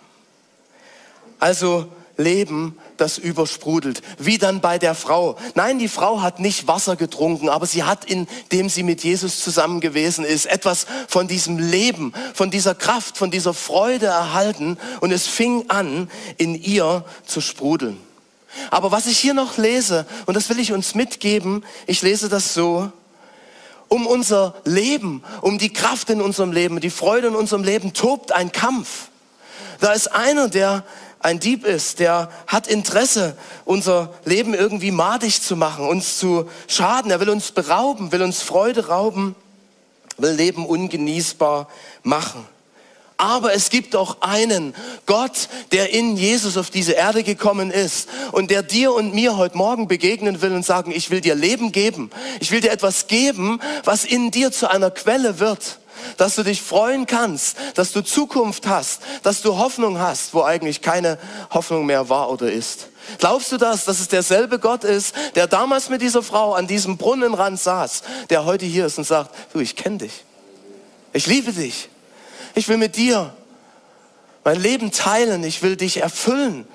Also 1.38 1.88
Leben 2.16 2.78
das 3.02 3.18
übersprudelt. 3.18 4.00
Wie 4.18 4.38
dann 4.38 4.60
bei 4.60 4.78
der 4.78 4.94
Frau. 4.94 5.36
Nein, 5.54 5.80
die 5.80 5.88
Frau 5.88 6.22
hat 6.22 6.38
nicht 6.38 6.68
Wasser 6.68 6.94
getrunken, 6.94 7.48
aber 7.48 7.66
sie 7.66 7.82
hat, 7.82 8.04
indem 8.04 8.68
sie 8.68 8.84
mit 8.84 9.02
Jesus 9.02 9.40
zusammen 9.40 9.80
gewesen 9.80 10.24
ist, 10.24 10.46
etwas 10.46 10.86
von 11.08 11.26
diesem 11.26 11.58
Leben, 11.58 12.14
von 12.32 12.50
dieser 12.50 12.76
Kraft, 12.76 13.18
von 13.18 13.32
dieser 13.32 13.54
Freude 13.54 14.06
erhalten 14.06 14.78
und 15.00 15.10
es 15.10 15.26
fing 15.26 15.64
an, 15.68 16.08
in 16.36 16.54
ihr 16.54 17.04
zu 17.26 17.40
sprudeln. 17.40 17.98
Aber 18.70 18.92
was 18.92 19.06
ich 19.06 19.18
hier 19.18 19.34
noch 19.34 19.58
lese, 19.58 20.06
und 20.26 20.34
das 20.34 20.48
will 20.48 20.60
ich 20.60 20.72
uns 20.72 20.94
mitgeben, 20.94 21.64
ich 21.86 22.02
lese 22.02 22.28
das 22.28 22.54
so, 22.54 22.92
um 23.88 24.06
unser 24.06 24.54
Leben, 24.64 25.24
um 25.40 25.58
die 25.58 25.72
Kraft 25.72 26.08
in 26.08 26.22
unserem 26.22 26.52
Leben, 26.52 26.80
die 26.80 26.90
Freude 26.90 27.26
in 27.26 27.34
unserem 27.34 27.64
Leben 27.64 27.92
tobt 27.94 28.30
ein 28.30 28.52
Kampf. 28.52 29.08
Da 29.80 29.92
ist 29.92 30.08
einer, 30.08 30.48
der 30.48 30.84
ein 31.22 31.38
Dieb 31.38 31.64
ist, 31.64 32.00
der 32.00 32.30
hat 32.46 32.66
Interesse, 32.66 33.36
unser 33.64 34.12
Leben 34.24 34.54
irgendwie 34.54 34.90
madig 34.90 35.40
zu 35.40 35.56
machen, 35.56 35.86
uns 35.86 36.18
zu 36.18 36.48
schaden. 36.66 37.10
Er 37.10 37.20
will 37.20 37.30
uns 37.30 37.52
berauben, 37.52 38.12
will 38.12 38.22
uns 38.22 38.42
Freude 38.42 38.88
rauben, 38.88 39.36
will 40.18 40.32
Leben 40.32 40.66
ungenießbar 40.66 41.68
machen. 42.02 42.44
Aber 43.18 43.54
es 43.54 43.70
gibt 43.70 43.94
auch 43.94 44.16
einen 44.20 44.74
Gott, 45.06 45.48
der 45.70 45.90
in 45.90 46.16
Jesus 46.16 46.56
auf 46.56 46.70
diese 46.70 46.92
Erde 46.92 47.22
gekommen 47.22 47.70
ist 47.70 48.08
und 48.32 48.50
der 48.50 48.64
dir 48.64 48.92
und 48.92 49.14
mir 49.14 49.36
heute 49.36 49.56
Morgen 49.56 49.86
begegnen 49.86 50.42
will 50.42 50.52
und 50.52 50.66
sagen, 50.66 50.90
ich 50.90 51.10
will 51.10 51.20
dir 51.20 51.36
Leben 51.36 51.70
geben. 51.70 52.10
Ich 52.40 52.50
will 52.50 52.60
dir 52.60 52.72
etwas 52.72 53.06
geben, 53.06 53.60
was 53.84 54.04
in 54.04 54.32
dir 54.32 54.50
zu 54.50 54.68
einer 54.68 54.90
Quelle 54.90 55.38
wird 55.38 55.78
dass 56.16 56.34
du 56.34 56.42
dich 56.42 56.62
freuen 56.62 57.06
kannst, 57.06 57.56
dass 57.74 57.92
du 57.92 58.02
Zukunft 58.02 58.66
hast, 58.66 59.02
dass 59.22 59.42
du 59.42 59.58
Hoffnung 59.58 59.98
hast, 59.98 60.34
wo 60.34 60.42
eigentlich 60.42 60.82
keine 60.82 61.18
Hoffnung 61.50 61.86
mehr 61.86 62.08
war 62.08 62.30
oder 62.30 62.50
ist. 62.50 62.88
Glaubst 63.18 63.50
du 63.52 63.56
das, 63.56 63.84
dass 63.84 64.00
es 64.00 64.08
derselbe 64.08 64.58
Gott 64.58 64.84
ist, 64.84 65.14
der 65.34 65.46
damals 65.46 65.88
mit 65.88 66.02
dieser 66.02 66.22
Frau 66.22 66.54
an 66.54 66.66
diesem 66.66 66.96
Brunnenrand 66.96 67.60
saß, 67.60 68.02
der 68.30 68.44
heute 68.44 68.64
hier 68.66 68.86
ist 68.86 68.98
und 68.98 69.04
sagt, 69.04 69.34
du, 69.52 69.60
ich 69.60 69.76
kenne 69.76 69.98
dich. 69.98 70.24
Ich 71.12 71.26
liebe 71.26 71.52
dich. 71.52 71.88
Ich 72.54 72.68
will 72.68 72.76
mit 72.76 72.96
dir 72.96 73.34
mein 74.44 74.60
Leben 74.60 74.90
teilen. 74.90 75.44
Ich 75.44 75.62
will 75.62 75.76
dich 75.76 75.98
erfüllen. 75.98 76.66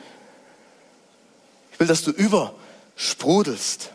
Ich 1.72 1.80
will, 1.80 1.88
dass 1.88 2.04
du 2.04 2.12
übersprudelst. 2.12 3.92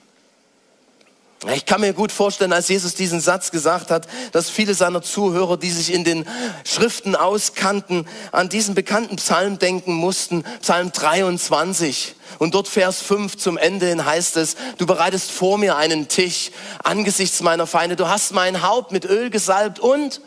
Ich 1.50 1.66
kann 1.66 1.80
mir 1.80 1.92
gut 1.92 2.12
vorstellen, 2.12 2.52
als 2.52 2.68
Jesus 2.68 2.94
diesen 2.94 3.20
Satz 3.20 3.50
gesagt 3.50 3.90
hat, 3.90 4.06
dass 4.30 4.49
viele 4.49 4.75
seiner 4.75 5.02
Zuhörer, 5.02 5.56
die 5.56 5.72
sich 5.72 5.92
in 5.92 6.04
den 6.04 6.25
Schriften 6.64 7.16
auskannten, 7.16 8.06
an 8.30 8.49
diesen 8.49 8.76
bekannten 8.76 9.16
Psalm 9.16 9.58
denken 9.58 9.92
mussten, 9.92 10.44
Psalm 10.61 10.92
23. 10.92 12.14
Und 12.38 12.54
dort 12.54 12.68
Vers 12.68 13.02
5 13.02 13.37
zum 13.37 13.58
Ende 13.58 13.87
hin 13.88 14.04
heißt 14.04 14.37
es, 14.37 14.54
du 14.78 14.87
bereitest 14.87 15.32
vor 15.32 15.58
mir 15.58 15.76
einen 15.76 16.06
Tisch 16.06 16.52
angesichts 16.84 17.40
meiner 17.40 17.66
Feinde, 17.66 17.96
du 17.96 18.06
hast 18.06 18.32
mein 18.32 18.62
Haupt 18.62 18.92
mit 18.92 19.04
Öl 19.04 19.28
gesalbt 19.28 19.80
und 19.80 20.20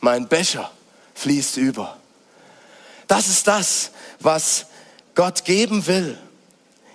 mein 0.00 0.28
Becher 0.28 0.70
fließt 1.14 1.56
über. 1.56 1.96
Das 3.08 3.26
ist 3.26 3.48
das, 3.48 3.90
was 4.20 4.66
Gott 5.16 5.44
geben 5.44 5.88
will. 5.88 6.16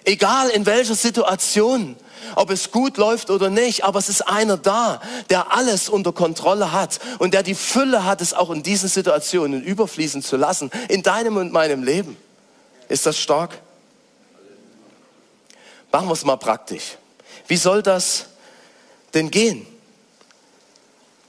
Egal 0.06 0.50
in 0.50 0.66
welcher 0.66 0.96
Situation, 0.96 1.98
ob 2.36 2.50
es 2.50 2.72
gut 2.72 2.98
läuft 2.98 3.30
oder 3.30 3.50
nicht, 3.50 3.84
aber 3.84 4.00
es 4.00 4.10
ist 4.10 4.22
einer 4.22 4.58
da, 4.58 5.02
der 5.30 5.54
alles 5.54 5.90
unter 5.90 6.14
Kontrolle 6.14 6.72
hat 6.72 7.00
und 7.20 7.34
der 7.34 7.44
die 7.44 7.56
Fülle 7.56 8.06
hat, 8.06 8.22
es 8.22 8.34
auch 8.34 8.50
in 8.50 8.64
diesen 8.64 8.90
Situationen 8.90 9.64
überfließen 9.64 10.22
zu 10.22 10.38
lassen, 10.38 10.72
in 10.90 11.04
deinem 11.04 11.38
und 11.38 11.52
meinem 11.52 11.84
Leben. 11.84 12.18
Ist 12.90 13.06
das 13.06 13.18
stark? 13.18 13.60
Machen 15.92 16.08
wir 16.08 16.14
es 16.14 16.26
mal 16.26 16.36
praktisch. 16.36 16.98
Wie 17.48 17.58
soll 17.58 17.82
das 17.82 18.26
denn 19.14 19.32
gehen? 19.32 19.66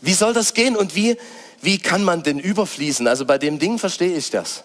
Wie 0.01 0.15
soll 0.15 0.33
das 0.33 0.55
gehen 0.55 0.77
und 0.77 0.95
wie, 0.95 1.17
wie 1.63 1.79
kann 1.79 2.05
man 2.05 2.23
denn 2.23 2.39
überfließen? 2.39 3.07
Also 3.07 3.25
bei 3.25 3.39
dem 3.39 3.59
Ding 3.59 3.79
verstehe 3.79 4.17
ich 4.17 4.31
das. 4.31 4.65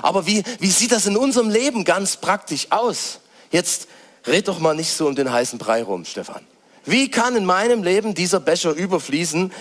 Aber 0.00 0.26
wie, 0.26 0.42
wie 0.60 0.70
sieht 0.70 0.92
das 0.92 1.06
in 1.06 1.16
unserem 1.16 1.50
Leben 1.50 1.84
ganz 1.84 2.16
praktisch 2.16 2.68
aus? 2.70 3.18
Jetzt 3.50 3.88
red 4.26 4.48
doch 4.48 4.58
mal 4.58 4.74
nicht 4.74 4.92
so 4.92 5.06
um 5.06 5.14
den 5.14 5.32
heißen 5.32 5.58
Brei 5.58 5.82
rum, 5.82 6.04
Stefan. 6.04 6.46
Wie 6.84 7.10
kann 7.10 7.36
in 7.36 7.44
meinem 7.44 7.82
Leben 7.82 8.14
dieser 8.14 8.40
Becher 8.40 8.72
überfließen? 8.72 9.52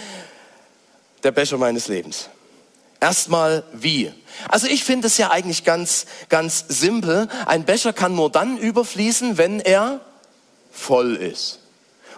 Der 1.24 1.32
Becher 1.32 1.58
meines 1.58 1.88
Lebens. 1.88 2.30
Erstmal 3.00 3.64
wie? 3.74 4.12
Also 4.48 4.68
ich 4.68 4.84
finde 4.84 5.08
es 5.08 5.18
ja 5.18 5.32
eigentlich 5.32 5.64
ganz, 5.64 6.06
ganz 6.30 6.66
simpel. 6.68 7.28
Ein 7.46 7.66
Becher 7.66 7.94
kann 7.94 8.16
nur 8.16 8.32
dann 8.32 8.58
überfließen, 8.58 9.38
wenn 9.38 9.60
er 9.60 10.02
voll 10.72 11.16
ist. 11.16 11.60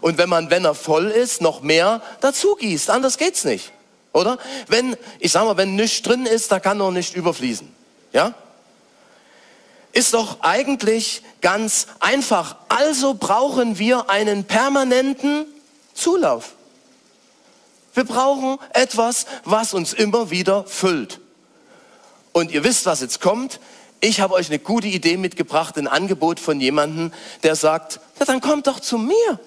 Und 0.02 0.18
wenn 0.18 0.28
man, 0.30 0.50
wenn 0.50 0.66
er 0.66 0.76
voll 0.76 1.08
ist, 1.08 1.42
noch 1.42 1.62
mehr 1.62 2.02
dazu 2.20 2.56
gießt. 2.56 2.90
Anders 2.90 3.18
geht's 3.18 3.46
nicht. 3.46 3.72
Oder? 4.12 4.38
Wenn, 4.68 4.96
ich 5.20 5.32
sag 5.32 5.46
mal, 5.46 5.58
wenn 5.58 5.76
nichts 5.76 6.02
drin 6.02 6.26
ist, 6.26 6.52
da 6.52 6.60
kann 6.60 6.78
noch 6.78 6.92
nicht 6.92 7.16
überfließen. 7.16 7.74
Ja? 8.12 8.36
Ist 9.94 10.16
doch 10.16 10.42
eigentlich 10.42 11.22
ganz 11.40 11.88
einfach. 12.00 12.58
Also 12.68 13.14
brauchen 13.14 13.78
wir 13.78 14.10
einen 14.10 14.44
permanenten 14.44 15.46
Zulauf. 15.94 16.54
Wir 17.94 18.04
brauchen 18.04 18.58
etwas, 18.74 19.28
was 19.46 19.74
uns 19.74 19.94
immer 19.94 20.32
wieder 20.32 20.66
füllt. 20.66 21.20
Und 22.32 22.52
ihr 22.52 22.64
wisst, 22.64 22.88
was 22.88 23.02
jetzt 23.02 23.22
kommt. 23.22 23.60
Ich 24.00 24.20
habe 24.20 24.34
euch 24.34 24.48
eine 24.48 24.58
gute 24.58 24.88
Idee 24.88 25.16
mitgebracht, 25.16 25.78
ein 25.78 25.88
Angebot 25.88 26.40
von 26.40 26.60
jemandem, 26.60 27.14
der 27.44 27.56
sagt, 27.56 28.00
ja, 28.20 28.26
dann 28.26 28.42
kommt 28.42 28.66
doch 28.66 28.80
zu 28.80 28.98
mir. 28.98 29.40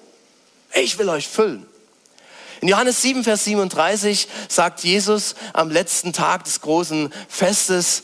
Ich 0.73 0.97
will 0.97 1.09
euch 1.09 1.27
füllen. 1.27 1.65
In 2.61 2.69
Johannes 2.69 3.01
7, 3.01 3.23
Vers 3.23 3.43
37 3.43 4.27
sagt 4.47 4.83
Jesus 4.83 5.35
am 5.53 5.69
letzten 5.69 6.11
Tag 6.11 6.45
des 6.45 6.61
großen 6.61 7.13
Festes, 7.27 8.03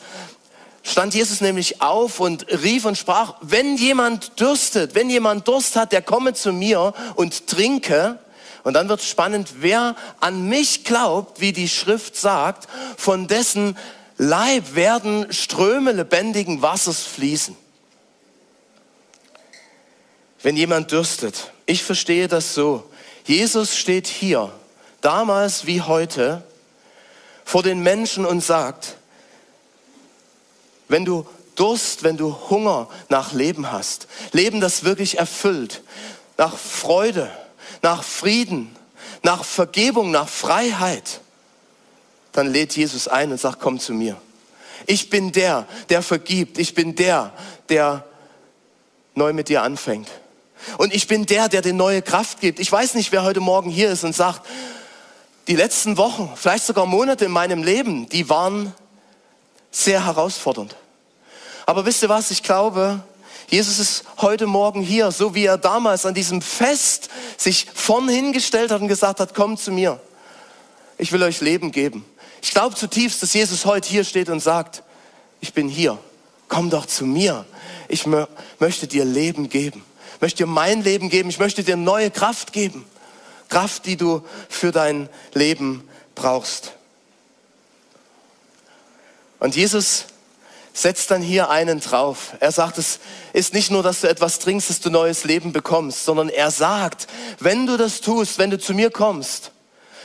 stand 0.83 1.13
Jesus 1.13 1.41
nämlich 1.41 1.81
auf 1.81 2.19
und 2.19 2.45
rief 2.51 2.85
und 2.85 2.97
sprach, 2.97 3.35
wenn 3.41 3.77
jemand 3.77 4.39
dürstet, 4.39 4.93
wenn 4.95 5.09
jemand 5.09 5.47
Durst 5.47 5.75
hat, 5.75 5.91
der 5.91 6.01
komme 6.01 6.33
zu 6.33 6.53
mir 6.53 6.93
und 7.15 7.47
trinke. 7.47 8.19
Und 8.63 8.73
dann 8.73 8.87
wird 8.89 9.01
spannend, 9.01 9.55
wer 9.59 9.95
an 10.19 10.47
mich 10.47 10.83
glaubt, 10.83 11.41
wie 11.41 11.51
die 11.51 11.67
Schrift 11.67 12.15
sagt, 12.15 12.67
von 12.97 13.27
dessen 13.27 13.77
Leib 14.17 14.75
werden 14.75 15.33
Ströme 15.33 15.91
lebendigen 15.91 16.61
Wassers 16.61 17.01
fließen. 17.01 17.57
wenn 20.43 20.57
jemand 20.57 20.91
dürstet. 20.91 21.51
Ich 21.65 21.83
verstehe 21.83 22.27
das 22.27 22.53
so. 22.53 22.83
Jesus 23.25 23.75
steht 23.75 24.05
hier, 24.05 24.51
damals 25.01 25.65
wie 25.65 25.81
heute, 25.81 26.43
vor 27.45 27.63
den 27.63 27.79
Menschen 27.79 28.25
und 28.25 28.41
sagt, 28.41 28.97
wenn 30.93 31.05
du 31.05 31.25
Durst, 31.55 32.03
wenn 32.03 32.17
du 32.17 32.35
Hunger 32.51 32.88
nach 33.09 33.33
Leben 33.33 33.71
hast, 33.71 34.07
Leben, 34.31 34.62
das 34.62 34.83
wirklich 34.83 35.17
erfüllt, 35.17 35.81
nach 36.38 36.55
Freude, 36.55 37.31
nach 37.81 38.03
Frieden, 38.03 38.75
nach 39.23 39.43
Vergebung, 39.43 40.12
nach 40.12 40.29
Freiheit, 40.29 41.21
dann 42.31 42.45
lädt 42.45 42.75
Jesus 42.75 43.07
ein 43.07 43.31
und 43.31 43.39
sagt, 43.39 43.59
komm 43.59 43.79
zu 43.79 43.91
mir. 43.93 44.17
Ich 44.85 45.09
bin 45.09 45.31
der, 45.31 45.65
der 45.89 46.03
vergibt. 46.03 46.59
Ich 46.59 46.75
bin 46.75 46.93
der, 46.93 47.33
der 47.69 48.05
neu 49.15 49.33
mit 49.33 49.50
dir 49.50 49.63
anfängt. 49.63 50.09
Und 50.77 50.93
ich 50.93 51.07
bin 51.07 51.25
der, 51.25 51.50
der 51.50 51.63
dir 51.63 51.73
neue 51.73 52.03
Kraft 52.03 52.39
gibt. 52.39 52.59
Ich 52.59 52.71
weiß 52.71 52.93
nicht, 52.93 53.12
wer 53.12 53.23
heute 53.23 53.39
Morgen 53.39 53.71
hier 53.71 53.89
ist 53.89 54.03
und 54.03 54.15
sagt, 54.15 54.47
die 55.47 55.55
letzten 55.55 55.97
Wochen, 55.97 56.31
vielleicht 56.35 56.65
sogar 56.65 56.85
Monate 56.85 57.25
in 57.25 57.31
meinem 57.31 57.63
Leben, 57.63 58.07
die 58.09 58.29
waren 58.29 58.75
sehr 59.71 60.05
herausfordernd. 60.05 60.75
Aber 61.65 61.86
wisst 61.86 62.03
ihr 62.03 62.10
was, 62.10 62.32
ich 62.32 62.43
glaube, 62.43 63.03
Jesus 63.50 63.79
ist 63.79 64.03
heute 64.17 64.48
Morgen 64.48 64.82
hier, 64.82 65.12
so 65.12 65.36
wie 65.36 65.46
er 65.46 65.58
damals 65.58 66.05
an 66.05 66.13
diesem 66.13 66.41
Fest 66.41 67.10
sich 67.38 67.67
vorn 67.74 68.10
hingestellt 68.10 68.72
hat 68.72 68.82
und 68.82 68.88
gesagt 68.88 69.20
hat, 69.20 69.34
kommt 69.34 69.60
zu 69.60 69.72
mir. 69.72 70.00
Ich 70.98 71.12
will 71.12 71.24
euch 71.24 71.41
Leben 71.41 71.72
geben. 71.72 72.05
Ich 72.41 72.51
glaube 72.51 72.75
zutiefst, 72.75 73.22
dass 73.24 73.34
Jesus 73.34 73.65
heute 73.65 73.88
hier 73.88 74.03
steht 74.03 74.29
und 74.29 74.39
sagt, 74.39 74.84
ich 75.41 75.53
bin 75.53 75.67
hier. 75.67 75.98
Komm 76.48 76.70
doch 76.70 76.86
zu 76.86 77.05
mir. 77.05 77.46
Ich 77.88 78.05
möchte 78.60 78.88
dir 78.88 79.05
Leben 79.05 79.50
geben 79.50 79.84
möchte 80.24 80.38
dir 80.38 80.48
mein 80.48 80.82
Leben 80.82 81.10
geben, 81.10 81.27
ich 81.27 81.38
möchte 81.38 81.65
dir 81.65 81.75
neue 81.75 82.10
Kraft 82.10 82.53
geben. 82.53 82.86
Kraft, 83.50 83.86
die 83.86 83.98
du 83.98 84.24
für 84.48 84.72
dein 84.72 85.10
Leben 85.34 85.86
brauchst. 86.15 86.72
Und 89.39 89.58
Jesus 89.58 90.05
setzt 90.73 91.11
dann 91.11 91.21
hier 91.21 91.49
einen 91.49 91.79
drauf. 91.79 92.33
Er 92.39 92.51
sagt, 92.51 92.77
es 92.79 92.99
ist 93.31 93.53
nicht 93.53 93.71
nur, 93.71 93.83
dass 93.83 94.01
du 94.01 94.09
etwas 94.09 94.39
trinkst, 94.39 94.69
dass 94.69 94.79
du 94.79 94.89
neues 94.89 95.23
Leben 95.23 95.53
bekommst, 95.53 96.03
sondern 96.03 96.29
er 96.29 96.51
sagt, 96.51 97.07
wenn 97.39 97.67
du 97.67 97.77
das 97.77 98.01
tust, 98.01 98.39
wenn 98.39 98.49
du 98.49 98.59
zu 98.59 98.73
mir 98.73 98.89
kommst, 98.89 99.51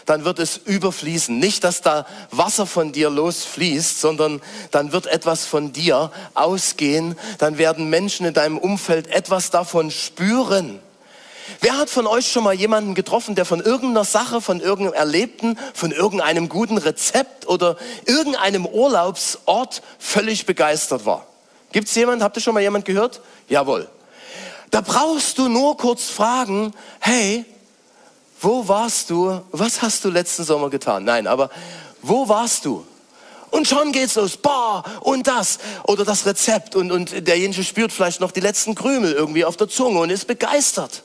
dann 0.09 0.25
wird 0.25 0.39
es 0.39 0.57
überfließen. 0.57 1.39
Nicht, 1.39 1.65
dass 1.65 1.83
da 1.83 2.07
Wasser 2.31 2.67
von 2.67 2.93
dir 2.93 3.11
losfließt, 3.11 4.01
sondern 4.01 4.41
dann 4.71 4.93
wird 4.93 5.07
etwas 5.07 5.45
von 5.45 5.73
dir 5.73 6.11
ausgehen. 6.35 7.19
Dann 7.39 7.59
werden 7.59 7.91
Menschen 7.91 8.25
in 8.25 8.35
deinem 8.35 8.59
Umfeld 8.59 9.09
etwas 9.09 9.51
davon 9.51 9.91
spüren. 9.91 10.81
Wer 11.61 11.77
hat 11.77 11.91
von 11.91 12.07
euch 12.07 12.31
schon 12.31 12.45
mal 12.45 12.55
jemanden 12.55 12.95
getroffen, 12.95 13.35
der 13.35 13.45
von 13.45 13.61
irgendeiner 13.61 14.05
Sache, 14.05 14.41
von 14.41 14.61
irgendeinem 14.61 14.95
Erlebten, 14.95 15.59
von 15.75 15.91
irgendeinem 15.91 16.49
guten 16.49 16.79
Rezept 16.79 17.47
oder 17.49 17.77
irgendeinem 18.05 18.67
Urlaubsort 18.67 19.83
völlig 19.99 20.47
begeistert 20.47 21.05
war? 21.05 21.27
Gibt 21.73 21.89
es 21.89 21.95
jemanden? 21.95 22.23
Habt 22.23 22.37
ihr 22.37 22.43
schon 22.43 22.55
mal 22.55 22.61
jemand 22.61 22.85
gehört? 22.85 23.21
Jawohl. 23.49 23.89
Da 24.71 24.81
brauchst 24.81 25.39
du 25.39 25.49
nur 25.49 25.77
kurz 25.77 26.05
fragen, 26.05 26.75
hey, 27.01 27.45
wo 28.41 28.69
warst 28.69 29.11
du? 29.11 29.41
Was 29.51 29.83
hast 29.83 30.05
du 30.05 30.11
letzten 30.11 30.45
Sommer 30.45 30.71
getan? 30.71 31.05
Nein, 31.05 31.27
aber 31.27 31.51
wo 32.03 32.29
warst 32.29 32.65
du? 32.65 32.87
Und 33.51 33.67
schon 33.67 33.93
geht's 33.93 34.15
los. 34.15 34.37
Boah, 34.37 34.85
und 35.01 35.27
das. 35.27 35.59
Oder 35.85 36.05
das 36.05 36.27
Rezept. 36.27 36.77
Und, 36.77 36.93
und 36.93 37.27
derjenige 37.27 37.65
spürt 37.65 37.93
vielleicht 37.93 38.21
noch 38.21 38.31
die 38.31 38.41
letzten 38.41 38.75
Krümel 38.75 39.13
irgendwie 39.13 39.45
auf 39.45 39.57
der 39.57 39.69
Zunge 39.69 40.01
und 40.01 40.11
ist 40.11 40.27
begeistert. 40.27 41.03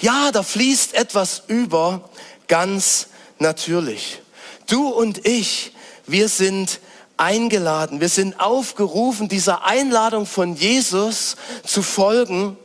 Ja, 0.00 0.30
da 0.32 0.42
fließt 0.42 0.94
etwas 0.94 1.42
über, 1.46 2.08
ganz 2.48 3.08
natürlich. 3.38 4.20
Du 4.66 4.88
und 4.88 5.26
ich, 5.26 5.72
wir 6.06 6.28
sind 6.28 6.80
eingeladen, 7.16 8.00
wir 8.00 8.08
sind 8.08 8.40
aufgerufen, 8.40 9.28
dieser 9.28 9.64
Einladung 9.64 10.26
von 10.26 10.56
Jesus 10.56 11.36
zu 11.64 11.82
folgen 11.82 12.56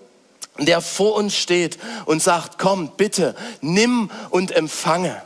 der 0.66 0.82
vor 0.82 1.16
uns 1.16 1.36
steht 1.36 1.78
und 2.06 2.22
sagt, 2.22 2.58
komm, 2.60 2.92
bitte, 2.98 3.36
nimm 3.62 4.10
und 4.30 4.52
empfange. 4.52 5.22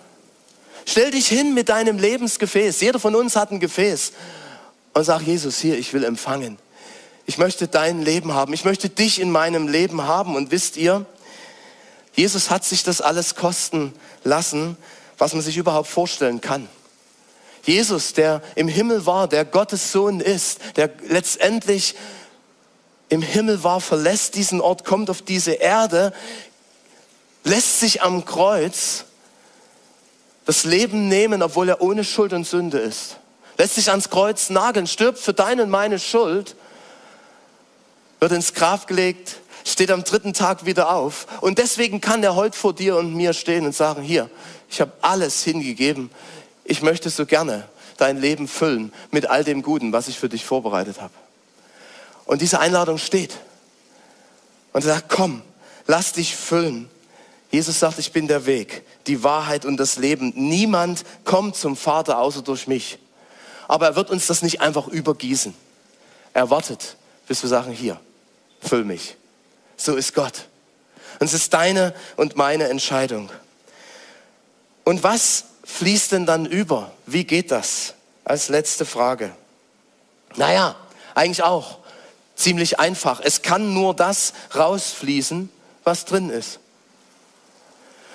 Stell 0.85 1.11
dich 1.11 1.27
hin 1.27 1.53
mit 1.53 1.69
deinem 1.69 1.97
Lebensgefäß. 1.97 2.81
Jeder 2.81 2.99
von 2.99 3.15
uns 3.15 3.35
hat 3.35 3.51
ein 3.51 3.59
Gefäß. 3.59 4.11
Und 4.93 5.03
sag, 5.03 5.21
Jesus, 5.21 5.59
hier, 5.59 5.77
ich 5.77 5.93
will 5.93 6.03
empfangen. 6.03 6.57
Ich 7.25 7.37
möchte 7.37 7.67
dein 7.67 8.01
Leben 8.01 8.33
haben. 8.33 8.53
Ich 8.53 8.65
möchte 8.65 8.89
dich 8.89 9.19
in 9.19 9.31
meinem 9.31 9.67
Leben 9.67 10.03
haben. 10.03 10.35
Und 10.35 10.51
wisst 10.51 10.75
ihr, 10.75 11.05
Jesus 12.15 12.49
hat 12.49 12.63
sich 12.63 12.83
das 12.83 13.01
alles 13.01 13.35
kosten 13.35 13.93
lassen, 14.23 14.77
was 15.17 15.33
man 15.33 15.41
sich 15.41 15.57
überhaupt 15.57 15.89
vorstellen 15.89 16.41
kann. 16.41 16.67
Jesus, 17.65 18.13
der 18.13 18.41
im 18.55 18.67
Himmel 18.67 19.05
war, 19.05 19.27
der 19.27 19.45
Gottes 19.45 19.91
Sohn 19.91 20.19
ist, 20.19 20.59
der 20.75 20.89
letztendlich 21.07 21.95
im 23.09 23.21
Himmel 23.21 23.63
war, 23.63 23.79
verlässt 23.79 24.35
diesen 24.35 24.59
Ort, 24.59 24.85
kommt 24.85 25.09
auf 25.09 25.21
diese 25.21 25.53
Erde, 25.53 26.13
lässt 27.43 27.79
sich 27.79 28.01
am 28.01 28.25
Kreuz 28.25 29.05
das 30.45 30.65
Leben 30.65 31.07
nehmen, 31.07 31.41
obwohl 31.41 31.69
er 31.69 31.81
ohne 31.81 32.03
Schuld 32.03 32.33
und 32.33 32.45
Sünde 32.45 32.79
ist. 32.79 33.17
Lässt 33.57 33.75
sich 33.75 33.89
ans 33.91 34.09
Kreuz 34.09 34.49
nageln, 34.49 34.87
stirbt 34.87 35.19
für 35.19 35.33
deine 35.33 35.63
und 35.63 35.69
meine 35.69 35.99
Schuld, 35.99 36.55
wird 38.19 38.31
ins 38.31 38.53
Grab 38.53 38.87
gelegt, 38.87 39.37
steht 39.63 39.91
am 39.91 40.03
dritten 40.03 40.33
Tag 40.33 40.65
wieder 40.65 40.93
auf. 40.93 41.27
Und 41.41 41.57
deswegen 41.57 42.01
kann 42.01 42.23
er 42.23 42.35
heute 42.35 42.57
vor 42.57 42.73
dir 42.73 42.97
und 42.97 43.15
mir 43.15 43.33
stehen 43.33 43.65
und 43.65 43.75
sagen, 43.75 44.01
hier, 44.01 44.29
ich 44.69 44.81
habe 44.81 44.91
alles 45.01 45.43
hingegeben. 45.43 46.09
Ich 46.63 46.81
möchte 46.81 47.09
so 47.09 47.25
gerne 47.25 47.67
dein 47.97 48.19
Leben 48.19 48.47
füllen 48.47 48.93
mit 49.11 49.29
all 49.29 49.43
dem 49.43 49.61
Guten, 49.61 49.93
was 49.93 50.07
ich 50.07 50.19
für 50.19 50.29
dich 50.29 50.45
vorbereitet 50.45 51.01
habe. 51.01 51.13
Und 52.25 52.41
diese 52.41 52.59
Einladung 52.59 52.97
steht. 52.97 53.37
Und 54.71 54.83
er 54.83 54.95
sagt, 54.95 55.09
komm, 55.09 55.41
lass 55.87 56.13
dich 56.13 56.35
füllen. 56.35 56.89
Jesus 57.51 57.79
sagt, 57.79 57.99
ich 57.99 58.11
bin 58.11 58.27
der 58.27 58.45
Weg, 58.45 58.83
die 59.05 59.23
Wahrheit 59.23 59.65
und 59.65 59.77
das 59.77 59.97
Leben. 59.97 60.33
Niemand 60.35 61.03
kommt 61.23 61.55
zum 61.55 61.75
Vater 61.75 62.17
außer 62.17 62.41
durch 62.41 62.67
mich. 62.67 62.97
Aber 63.67 63.87
er 63.87 63.95
wird 63.95 64.09
uns 64.09 64.27
das 64.27 64.41
nicht 64.41 64.61
einfach 64.61 64.87
übergießen. 64.87 65.53
Er 66.33 66.49
wartet, 66.49 66.97
bis 67.27 67.43
wir 67.43 67.49
sagen, 67.49 67.71
hier, 67.71 67.99
füll 68.59 68.83
mich. 68.83 69.15
So 69.83 69.97
ist 69.97 70.15
Gott. 70.15 70.45
Und 71.19 71.27
es 71.27 71.33
ist 71.33 71.53
deine 71.53 71.93
und 72.15 72.37
meine 72.37 72.69
Entscheidung. 72.69 73.29
Und 74.85 75.03
was 75.03 75.43
fließt 75.65 76.13
denn 76.13 76.25
dann 76.25 76.45
über? 76.45 76.93
Wie 77.05 77.25
geht 77.25 77.51
das? 77.51 77.93
Als 78.23 78.47
letzte 78.47 78.85
Frage. 78.85 79.35
Naja, 80.37 80.77
eigentlich 81.15 81.43
auch 81.43 81.79
ziemlich 82.37 82.79
einfach. 82.79 83.19
Es 83.21 83.41
kann 83.41 83.73
nur 83.73 83.93
das 83.93 84.31
rausfließen, 84.55 85.49
was 85.83 86.05
drin 86.05 86.29
ist. 86.29 86.59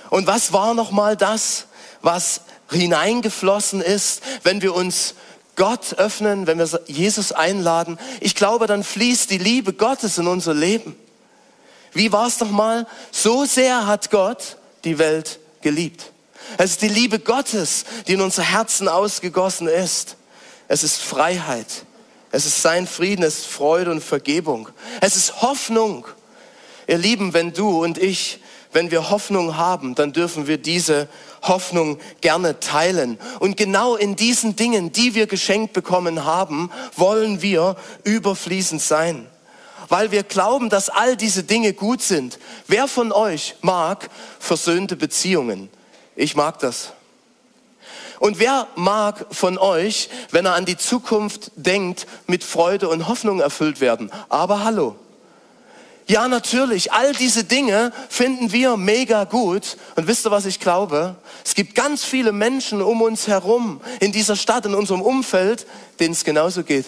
Und 0.09 0.27
was 0.27 0.55
war 0.55 0.73
noch 0.73 0.91
mal 0.91 1.19
das, 1.19 1.67
was 2.01 2.41
hineingeflossen 2.71 3.83
ist, 3.83 4.23
wenn 4.43 4.63
wir 4.63 4.75
uns 4.75 5.17
Gott 5.55 5.99
öffnen, 5.99 6.47
wenn 6.47 6.59
wir 6.59 6.81
Jesus 6.87 7.33
einladen? 7.33 7.99
Ich 8.21 8.35
glaube, 8.35 8.67
dann 8.67 8.83
fließt 8.83 9.31
die 9.31 9.37
Liebe 9.37 9.75
Gottes 9.75 10.17
in 10.17 10.29
unser 10.29 10.55
Leben. 10.55 10.97
Wie 11.99 12.13
war 12.13 12.29
es 12.29 12.39
noch 12.39 12.53
mal? 12.53 12.87
So 13.11 13.45
sehr 13.45 13.89
hat 13.89 14.13
Gott 14.13 14.57
die 14.85 15.01
Welt 15.01 15.41
geliebt. 15.63 16.13
Es 16.57 16.71
ist 16.71 16.83
die 16.83 16.89
Liebe 16.89 17.19
Gottes, 17.19 17.85
die 18.07 18.13
in 18.13 18.21
unser 18.21 18.45
Herzen 18.45 18.87
ausgegossen 18.87 19.67
ist. 19.67 20.15
Es 20.69 20.85
ist 20.85 21.01
Freiheit. 21.01 21.67
Es 22.31 22.47
ist 22.47 22.63
sein 22.63 22.87
Frieden, 22.87 23.25
es 23.25 23.39
ist 23.41 23.47
Freude 23.49 23.91
und 23.91 24.01
Vergebung. 24.01 24.69
Es 25.01 25.17
ist 25.17 25.43
Hoffnung. 25.43 26.07
Ihr 26.87 26.99
Lieben, 26.99 27.35
wenn 27.35 27.53
du 27.53 27.83
und 27.83 27.99
ich, 27.99 28.39
wenn 28.73 28.93
wir 28.93 29.11
Hoffnung 29.11 29.57
haben, 29.57 29.97
dann 29.97 30.13
dürfen 30.13 30.47
wir 30.47 30.59
diese 30.59 31.09
Hoffnung 31.43 31.99
gerne 32.21 32.61
teilen. 32.61 33.19
Und 33.41 33.57
genau 33.57 33.97
in 33.97 34.15
diesen 34.15 34.55
Dingen, 34.55 34.93
die 34.93 35.17
wir 35.17 35.27
geschenkt 35.27 35.73
bekommen 35.73 36.25
haben, 36.25 36.71
wollen 36.95 37.43
wir 37.43 37.75
überfließend 38.05 38.81
sein. 38.81 39.29
Weil 39.89 40.11
wir 40.11 40.23
glauben, 40.23 40.69
dass 40.69 40.91
all 40.91 41.17
diese 41.17 41.43
Dinge 41.43 41.73
gut 41.73 42.03
sind. 42.03 42.39
Wer 42.67 42.89
von 42.89 43.13
euch 43.13 43.57
mag 43.63 44.11
versöhnte 44.39 44.97
Beziehungen? 44.97 45.71
Ich 46.17 46.37
mag 46.37 46.59
das. 46.59 46.93
Und 48.19 48.39
wer 48.41 48.67
mag 48.75 49.27
von 49.31 49.59
euch, 49.59 50.09
wenn 50.31 50.45
er 50.45 50.55
an 50.55 50.65
die 50.65 50.77
Zukunft 50.77 51.53
denkt, 51.55 52.07
mit 52.27 52.43
Freude 52.43 52.89
und 52.89 53.07
Hoffnung 53.09 53.41
erfüllt 53.41 53.81
werden? 53.81 54.11
Aber 54.29 54.65
hallo. 54.65 54.97
Ja, 56.09 56.27
natürlich, 56.27 56.91
all 56.93 57.13
diese 57.13 57.45
Dinge 57.45 57.93
finden 58.09 58.51
wir 58.51 58.79
mega 58.79 59.25
gut. 59.25 59.77
Und 59.95 60.09
wisst 60.09 60.27
ihr, 60.27 60.31
was 60.31 60.47
ich 60.47 60.59
glaube? 60.59 61.17
Es 61.45 61.55
gibt 61.55 61.75
ganz 61.75 62.03
viele 62.03 62.33
Menschen 62.33 62.81
um 62.81 63.03
uns 63.03 63.29
herum, 63.29 63.83
in 64.01 64.11
dieser 64.11 64.35
Stadt, 64.35 64.65
in 64.65 64.75
unserem 64.75 65.03
Umfeld, 65.03 65.67
denen 66.01 66.13
es 66.13 66.25
genauso 66.25 66.65
geht. 66.65 66.87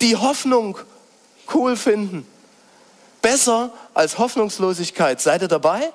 Die 0.00 0.16
Hoffnung 0.16 0.78
cool 1.54 1.76
finden. 1.76 2.26
besser 3.22 3.70
als 3.94 4.18
Hoffnungslosigkeit. 4.18 5.20
Seid 5.20 5.42
ihr 5.42 5.48
dabei? 5.48 5.92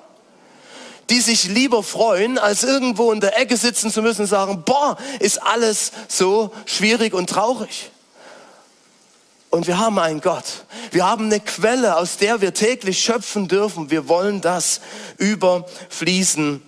Die 1.10 1.20
sich 1.20 1.44
lieber 1.44 1.82
freuen, 1.82 2.38
als 2.38 2.64
irgendwo 2.64 3.12
in 3.12 3.20
der 3.20 3.38
Ecke 3.38 3.56
sitzen 3.56 3.90
zu 3.90 4.02
müssen 4.02 4.22
und 4.22 4.26
sagen, 4.26 4.62
boah, 4.64 4.96
ist 5.20 5.42
alles 5.42 5.92
so 6.08 6.52
schwierig 6.66 7.14
und 7.14 7.30
traurig. 7.30 7.90
Und 9.50 9.66
wir 9.66 9.78
haben 9.78 9.98
einen 9.98 10.20
Gott. 10.20 10.44
Wir 10.90 11.06
haben 11.06 11.26
eine 11.26 11.40
Quelle, 11.40 11.96
aus 11.96 12.18
der 12.18 12.42
wir 12.42 12.52
täglich 12.52 12.98
schöpfen 12.98 13.48
dürfen. 13.48 13.90
Wir 13.90 14.08
wollen 14.08 14.42
das 14.42 14.80
überfließen 15.16 16.62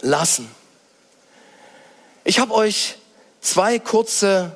lassen. 0.00 0.48
Ich 2.24 2.38
habe 2.38 2.54
euch 2.54 2.96
zwei 3.42 3.78
kurze 3.78 4.52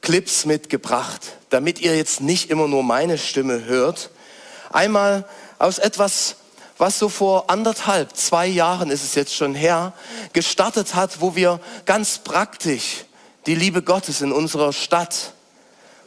Clips 0.00 0.46
mitgebracht, 0.46 1.20
damit 1.50 1.80
ihr 1.80 1.96
jetzt 1.96 2.20
nicht 2.20 2.50
immer 2.50 2.68
nur 2.68 2.82
meine 2.82 3.18
Stimme 3.18 3.64
hört. 3.64 4.10
Einmal 4.72 5.28
aus 5.58 5.78
etwas, 5.78 6.36
was 6.78 6.98
so 6.98 7.08
vor 7.08 7.50
anderthalb, 7.50 8.16
zwei 8.16 8.46
Jahren 8.46 8.90
ist 8.90 9.04
es 9.04 9.14
jetzt 9.14 9.34
schon 9.34 9.54
her, 9.54 9.92
gestartet 10.32 10.94
hat, 10.94 11.20
wo 11.20 11.36
wir 11.36 11.60
ganz 11.84 12.18
praktisch 12.18 13.04
die 13.46 13.54
Liebe 13.54 13.82
Gottes 13.82 14.22
in 14.22 14.32
unserer 14.32 14.72
Stadt 14.72 15.32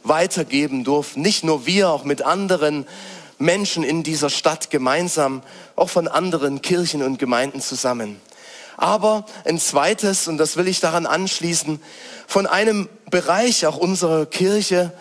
weitergeben 0.02 0.82
durften. 0.82 1.22
Nicht 1.22 1.44
nur 1.44 1.66
wir, 1.66 1.90
auch 1.90 2.04
mit 2.04 2.22
anderen 2.22 2.86
Menschen 3.38 3.84
in 3.84 4.02
dieser 4.02 4.30
Stadt 4.30 4.70
gemeinsam, 4.70 5.42
auch 5.76 5.90
von 5.90 6.08
anderen 6.08 6.62
Kirchen 6.62 7.02
und 7.02 7.18
Gemeinden 7.18 7.60
zusammen. 7.60 8.20
Aber 8.76 9.26
ein 9.44 9.58
zweites, 9.58 10.26
und 10.26 10.38
das 10.38 10.56
will 10.56 10.68
ich 10.68 10.80
daran 10.80 11.06
anschließen, 11.06 11.80
von 12.26 12.46
einem 12.46 12.88
Bereich 13.10 13.66
auch 13.66 13.76
unserer 13.76 14.26
Kirche, 14.26 14.92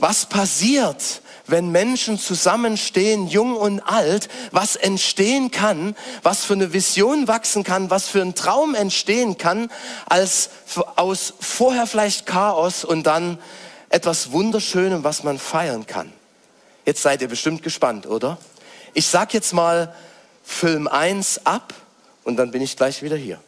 was 0.00 0.26
passiert, 0.26 1.22
wenn 1.46 1.70
Menschen 1.70 2.18
zusammenstehen, 2.18 3.26
jung 3.26 3.56
und 3.56 3.80
alt, 3.80 4.28
was 4.52 4.76
entstehen 4.76 5.50
kann, 5.50 5.96
was 6.22 6.44
für 6.44 6.54
eine 6.54 6.72
Vision 6.72 7.28
wachsen 7.28 7.64
kann, 7.64 7.90
was 7.90 8.08
für 8.08 8.22
ein 8.22 8.34
Traum 8.34 8.74
entstehen 8.74 9.36
kann, 9.36 9.70
als 10.06 10.50
aus 10.96 11.34
vorher 11.40 11.86
vielleicht 11.86 12.26
Chaos 12.26 12.84
und 12.84 13.04
dann 13.04 13.38
etwas 13.88 14.32
Wunderschönem, 14.32 15.04
was 15.04 15.24
man 15.24 15.38
feiern 15.38 15.86
kann. 15.86 16.12
Jetzt 16.86 17.02
seid 17.02 17.20
ihr 17.22 17.28
bestimmt 17.28 17.62
gespannt, 17.62 18.06
oder? 18.06 18.38
Ich 18.94 19.06
sag 19.06 19.34
jetzt 19.34 19.52
mal 19.52 19.94
Film 20.44 20.88
1 20.88 21.46
ab 21.46 21.74
und 22.24 22.36
dann 22.36 22.50
bin 22.50 22.62
ich 22.62 22.76
gleich 22.76 23.02
wieder 23.02 23.16
hier. 23.16 23.40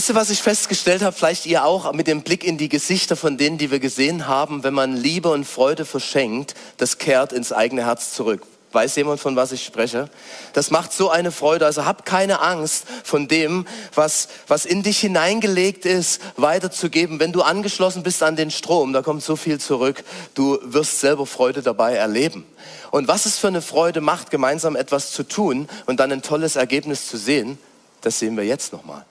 Wisst 0.00 0.08
ihr, 0.08 0.14
was 0.14 0.30
ich 0.30 0.40
festgestellt 0.40 1.02
habe? 1.02 1.14
Vielleicht 1.14 1.44
ihr 1.44 1.62
auch 1.66 1.92
mit 1.92 2.06
dem 2.06 2.22
Blick 2.22 2.42
in 2.42 2.56
die 2.56 2.70
Gesichter 2.70 3.16
von 3.16 3.36
denen, 3.36 3.58
die 3.58 3.70
wir 3.70 3.80
gesehen 3.80 4.26
haben. 4.26 4.64
Wenn 4.64 4.72
man 4.72 4.96
Liebe 4.96 5.28
und 5.28 5.44
Freude 5.44 5.84
verschenkt, 5.84 6.54
das 6.78 6.96
kehrt 6.96 7.34
ins 7.34 7.52
eigene 7.52 7.84
Herz 7.84 8.14
zurück. 8.14 8.40
Weiß 8.72 8.96
jemand, 8.96 9.20
von 9.20 9.36
was 9.36 9.52
ich 9.52 9.62
spreche? 9.62 10.08
Das 10.54 10.70
macht 10.70 10.94
so 10.94 11.10
eine 11.10 11.30
Freude. 11.30 11.66
Also 11.66 11.84
hab 11.84 12.06
keine 12.06 12.40
Angst 12.40 12.86
von 13.04 13.28
dem, 13.28 13.66
was, 13.94 14.28
was 14.48 14.64
in 14.64 14.82
dich 14.82 15.00
hineingelegt 15.00 15.84
ist, 15.84 16.22
weiterzugeben. 16.36 17.20
Wenn 17.20 17.32
du 17.32 17.42
angeschlossen 17.42 18.02
bist 18.02 18.22
an 18.22 18.36
den 18.36 18.50
Strom, 18.50 18.94
da 18.94 19.02
kommt 19.02 19.22
so 19.22 19.36
viel 19.36 19.60
zurück. 19.60 20.02
Du 20.32 20.58
wirst 20.62 21.00
selber 21.00 21.26
Freude 21.26 21.60
dabei 21.60 21.96
erleben. 21.96 22.46
Und 22.90 23.06
was 23.06 23.26
es 23.26 23.36
für 23.36 23.48
eine 23.48 23.60
Freude 23.60 24.00
macht, 24.00 24.30
gemeinsam 24.30 24.76
etwas 24.76 25.12
zu 25.12 25.24
tun 25.24 25.68
und 25.84 26.00
dann 26.00 26.10
ein 26.10 26.22
tolles 26.22 26.56
Ergebnis 26.56 27.06
zu 27.06 27.18
sehen, 27.18 27.58
das 28.00 28.18
sehen 28.18 28.34
wir 28.38 28.44
jetzt 28.44 28.72
nochmal. 28.72 29.04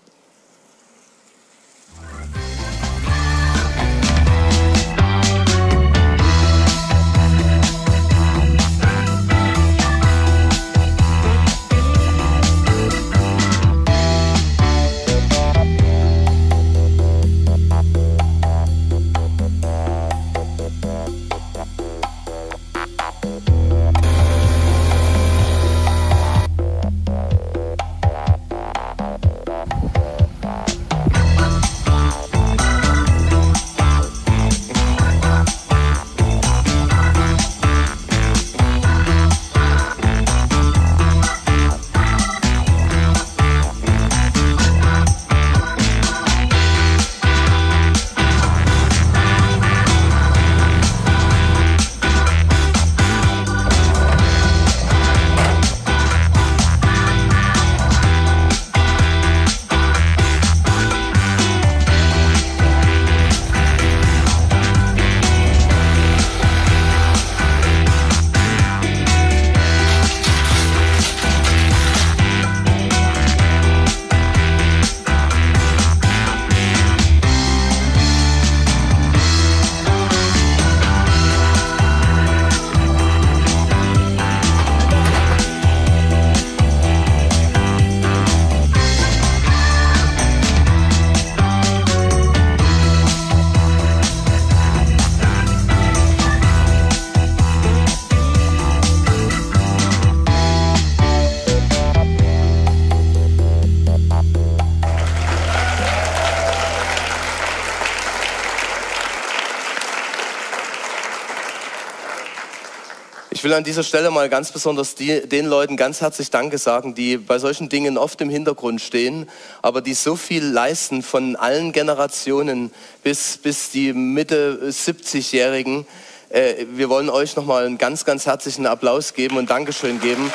Will 113.50 113.56
an 113.56 113.64
dieser 113.64 113.82
Stelle 113.82 114.12
mal 114.12 114.30
ganz 114.30 114.52
besonders 114.52 114.94
die, 114.94 115.28
den 115.28 115.48
Leuten 115.48 115.76
ganz 115.76 116.02
herzlich 116.02 116.30
Danke 116.30 116.60
sagen, 116.60 116.94
die 116.94 117.18
bei 117.18 117.40
solchen 117.40 117.68
Dingen 117.68 117.98
oft 117.98 118.22
im 118.22 118.30
Hintergrund 118.30 118.80
stehen, 118.80 119.28
aber 119.64 119.82
die 119.82 119.96
so 119.96 120.16
viel 120.16 120.46
leisten 120.46 121.02
von 121.02 121.36
allen 121.36 121.72
Generationen 121.72 122.72
bis, 123.02 123.40
bis 123.40 123.72
die 123.72 123.92
Mitte 123.94 124.60
70-Jährigen. 124.70 125.88
Äh, 126.30 126.68
wir 126.74 126.90
wollen 126.90 127.10
euch 127.10 127.36
nochmal 127.36 127.66
einen 127.66 127.80
ganz, 127.80 128.06
ganz 128.06 128.28
herzlichen 128.28 128.68
Applaus 128.68 129.16
geben 129.16 129.38
und 129.38 129.50
Dankeschön 129.50 130.00
geben. 130.00 130.32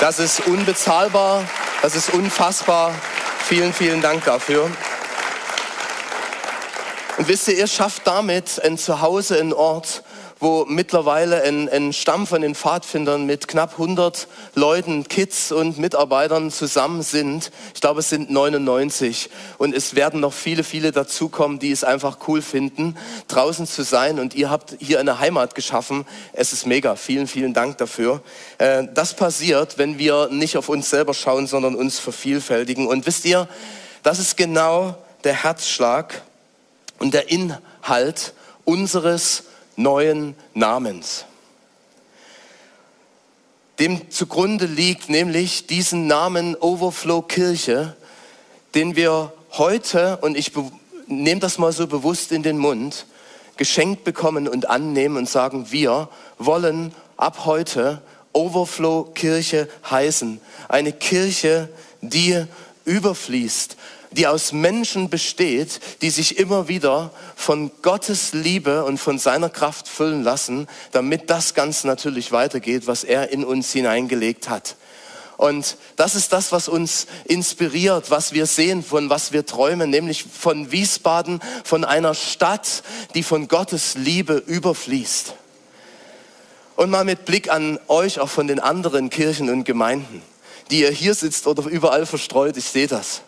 Das 0.00 0.18
ist 0.18 0.46
unbezahlbar, 0.46 1.44
das 1.82 1.94
ist 1.94 2.14
unfassbar. 2.14 2.94
Vielen, 3.46 3.74
vielen 3.74 4.00
Dank 4.00 4.24
dafür. 4.24 4.70
Und 7.18 7.28
wisst 7.28 7.48
ihr, 7.48 7.54
ihr 7.58 7.66
schafft 7.66 8.06
damit 8.06 8.64
ein 8.64 8.78
Zuhause, 8.78 9.38
einen 9.38 9.52
Ort, 9.52 10.03
wo 10.44 10.66
mittlerweile 10.66 11.42
ein, 11.42 11.70
ein 11.70 11.94
Stamm 11.94 12.26
von 12.26 12.42
den 12.42 12.54
Pfadfindern 12.54 13.24
mit 13.24 13.48
knapp 13.48 13.72
100 13.72 14.28
Leuten, 14.54 15.08
Kids 15.08 15.50
und 15.50 15.78
Mitarbeitern 15.78 16.50
zusammen 16.50 17.00
sind. 17.02 17.50
Ich 17.74 17.80
glaube, 17.80 18.00
es 18.00 18.10
sind 18.10 18.30
99 18.30 19.30
und 19.56 19.74
es 19.74 19.94
werden 19.94 20.20
noch 20.20 20.34
viele, 20.34 20.62
viele 20.62 20.92
dazukommen, 20.92 21.60
die 21.60 21.70
es 21.70 21.82
einfach 21.82 22.18
cool 22.28 22.42
finden, 22.42 22.94
draußen 23.26 23.66
zu 23.66 23.84
sein 23.84 24.18
und 24.18 24.34
ihr 24.34 24.50
habt 24.50 24.76
hier 24.80 25.00
eine 25.00 25.18
Heimat 25.18 25.54
geschaffen. 25.54 26.04
Es 26.34 26.52
ist 26.52 26.66
mega. 26.66 26.94
Vielen, 26.94 27.26
vielen 27.26 27.54
Dank 27.54 27.78
dafür. 27.78 28.20
Äh, 28.58 28.84
das 28.92 29.14
passiert, 29.14 29.78
wenn 29.78 29.98
wir 29.98 30.28
nicht 30.28 30.58
auf 30.58 30.68
uns 30.68 30.90
selber 30.90 31.14
schauen, 31.14 31.46
sondern 31.46 31.74
uns 31.74 31.98
vervielfältigen. 31.98 32.86
Und 32.86 33.06
wisst 33.06 33.24
ihr, 33.24 33.48
das 34.02 34.18
ist 34.18 34.36
genau 34.36 34.94
der 35.24 35.42
Herzschlag 35.42 36.20
und 36.98 37.14
der 37.14 37.30
Inhalt 37.30 38.34
unseres 38.66 39.44
neuen 39.76 40.34
Namens. 40.54 41.24
Dem 43.78 44.10
zugrunde 44.10 44.66
liegt 44.66 45.08
nämlich 45.08 45.66
diesen 45.66 46.06
Namen 46.06 46.54
Overflow 46.56 47.22
Kirche, 47.22 47.96
den 48.74 48.94
wir 48.94 49.32
heute, 49.52 50.18
und 50.18 50.36
ich 50.36 50.52
nehme 51.08 51.40
das 51.40 51.58
mal 51.58 51.72
so 51.72 51.86
bewusst 51.86 52.30
in 52.30 52.42
den 52.42 52.58
Mund, 52.58 53.06
geschenkt 53.56 54.04
bekommen 54.04 54.48
und 54.48 54.68
annehmen 54.68 55.16
und 55.16 55.28
sagen, 55.28 55.70
wir 55.70 56.08
wollen 56.38 56.94
ab 57.16 57.44
heute 57.44 58.00
Overflow 58.32 59.04
Kirche 59.14 59.68
heißen. 59.88 60.40
Eine 60.68 60.92
Kirche, 60.92 61.68
die 62.00 62.44
überfließt, 62.84 63.76
die 64.16 64.26
aus 64.26 64.52
Menschen 64.52 65.10
besteht, 65.10 65.80
die 66.02 66.10
sich 66.10 66.38
immer 66.38 66.68
wieder 66.68 67.10
von 67.36 67.70
Gottes 67.82 68.32
Liebe 68.32 68.84
und 68.84 68.98
von 68.98 69.18
seiner 69.18 69.50
Kraft 69.50 69.88
füllen 69.88 70.22
lassen, 70.22 70.68
damit 70.92 71.30
das 71.30 71.54
ganz 71.54 71.84
natürlich 71.84 72.30
weitergeht, 72.30 72.86
was 72.86 73.04
er 73.04 73.30
in 73.30 73.44
uns 73.44 73.72
hineingelegt 73.72 74.48
hat. 74.48 74.76
Und 75.36 75.76
das 75.96 76.14
ist 76.14 76.32
das, 76.32 76.52
was 76.52 76.68
uns 76.68 77.08
inspiriert, 77.24 78.10
was 78.12 78.32
wir 78.32 78.46
sehen, 78.46 78.84
von 78.84 79.10
was 79.10 79.32
wir 79.32 79.44
träumen, 79.44 79.90
nämlich 79.90 80.24
von 80.24 80.70
Wiesbaden, 80.70 81.40
von 81.64 81.84
einer 81.84 82.14
Stadt, 82.14 82.84
die 83.14 83.24
von 83.24 83.48
Gottes 83.48 83.96
Liebe 83.96 84.34
überfließt. 84.34 85.34
Und 86.76 86.90
mal 86.90 87.04
mit 87.04 87.24
Blick 87.24 87.50
an 87.50 87.80
euch, 87.88 88.20
auch 88.20 88.28
von 88.28 88.46
den 88.46 88.60
anderen 88.60 89.10
Kirchen 89.10 89.50
und 89.50 89.64
Gemeinden, 89.64 90.22
die 90.70 90.80
ihr 90.82 90.90
hier 90.90 91.14
sitzt 91.14 91.48
oder 91.48 91.64
überall 91.64 92.06
verstreut, 92.06 92.56
ich 92.56 92.66
sehe 92.66 92.86
das. 92.86 93.22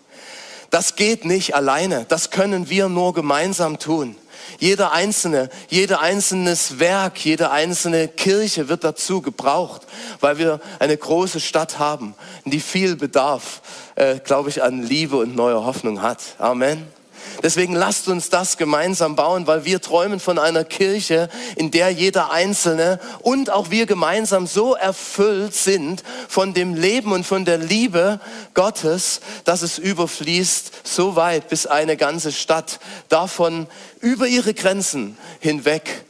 Das 0.77 0.95
geht 0.95 1.25
nicht 1.25 1.55
alleine. 1.55 2.05
Das 2.07 2.29
können 2.29 2.69
wir 2.69 2.91
nur 2.91 3.15
gemeinsam 3.15 3.79
tun. 3.79 4.15
Jeder 4.59 4.93
einzelne, 4.93 5.49
jeder 5.71 6.01
einzelnes 6.01 6.79
Werk, 6.79 7.25
jede 7.25 7.51
einzelne 7.51 8.09
Kirche 8.09 8.69
wird 8.69 8.85
dazu 8.85 9.23
gebraucht, 9.23 9.87
weil 10.21 10.37
wir 10.37 10.61
eine 10.79 10.95
große 10.95 11.41
Stadt 11.41 11.79
haben, 11.79 12.15
die 12.45 12.61
viel 12.61 12.95
Bedarf, 12.95 13.63
äh, 13.95 14.19
glaube 14.19 14.51
ich, 14.51 14.63
an 14.63 14.83
Liebe 14.83 15.17
und 15.17 15.35
neuer 15.35 15.65
Hoffnung 15.65 16.03
hat. 16.03 16.21
Amen. 16.37 16.96
Deswegen 17.43 17.75
lasst 17.75 18.09
uns 18.09 18.31
das 18.31 18.57
gemeinsam 18.57 19.17
bauen, 19.17 19.47
weil 19.47 19.65
wir 19.65 19.81
träumen 19.81 20.21
von 20.21 20.39
einer 20.39 20.65
Kirche, 20.65 21.29
in 21.57 21.71
der 21.71 21.91
jeder 21.91 22.31
Einzelne 22.31 22.99
und 23.21 23.51
auch 23.51 23.71
wir 23.71 23.87
gemeinsam 23.87 24.47
so 24.47 24.75
erfüllt 24.75 25.55
sind 25.55 26.03
von 26.29 26.55
dem 26.55 26.75
Leben 26.75 27.13
und 27.13 27.25
von 27.25 27.45
der 27.45 27.59
Liebe 27.59 28.21
Gottes, 28.55 29.21
dass 29.45 29.63
es 29.63 29.79
überfließt 29.79 30.73
so 30.85 31.17
weit, 31.17 31.49
bis 31.49 31.67
eine 31.67 31.97
ganze 31.97 32.33
Stadt 32.33 32.81
davon 33.09 33.67
über 34.01 34.27
ihre 34.27 34.55
Grenzen 34.55 35.17
hinweg 35.41 36.05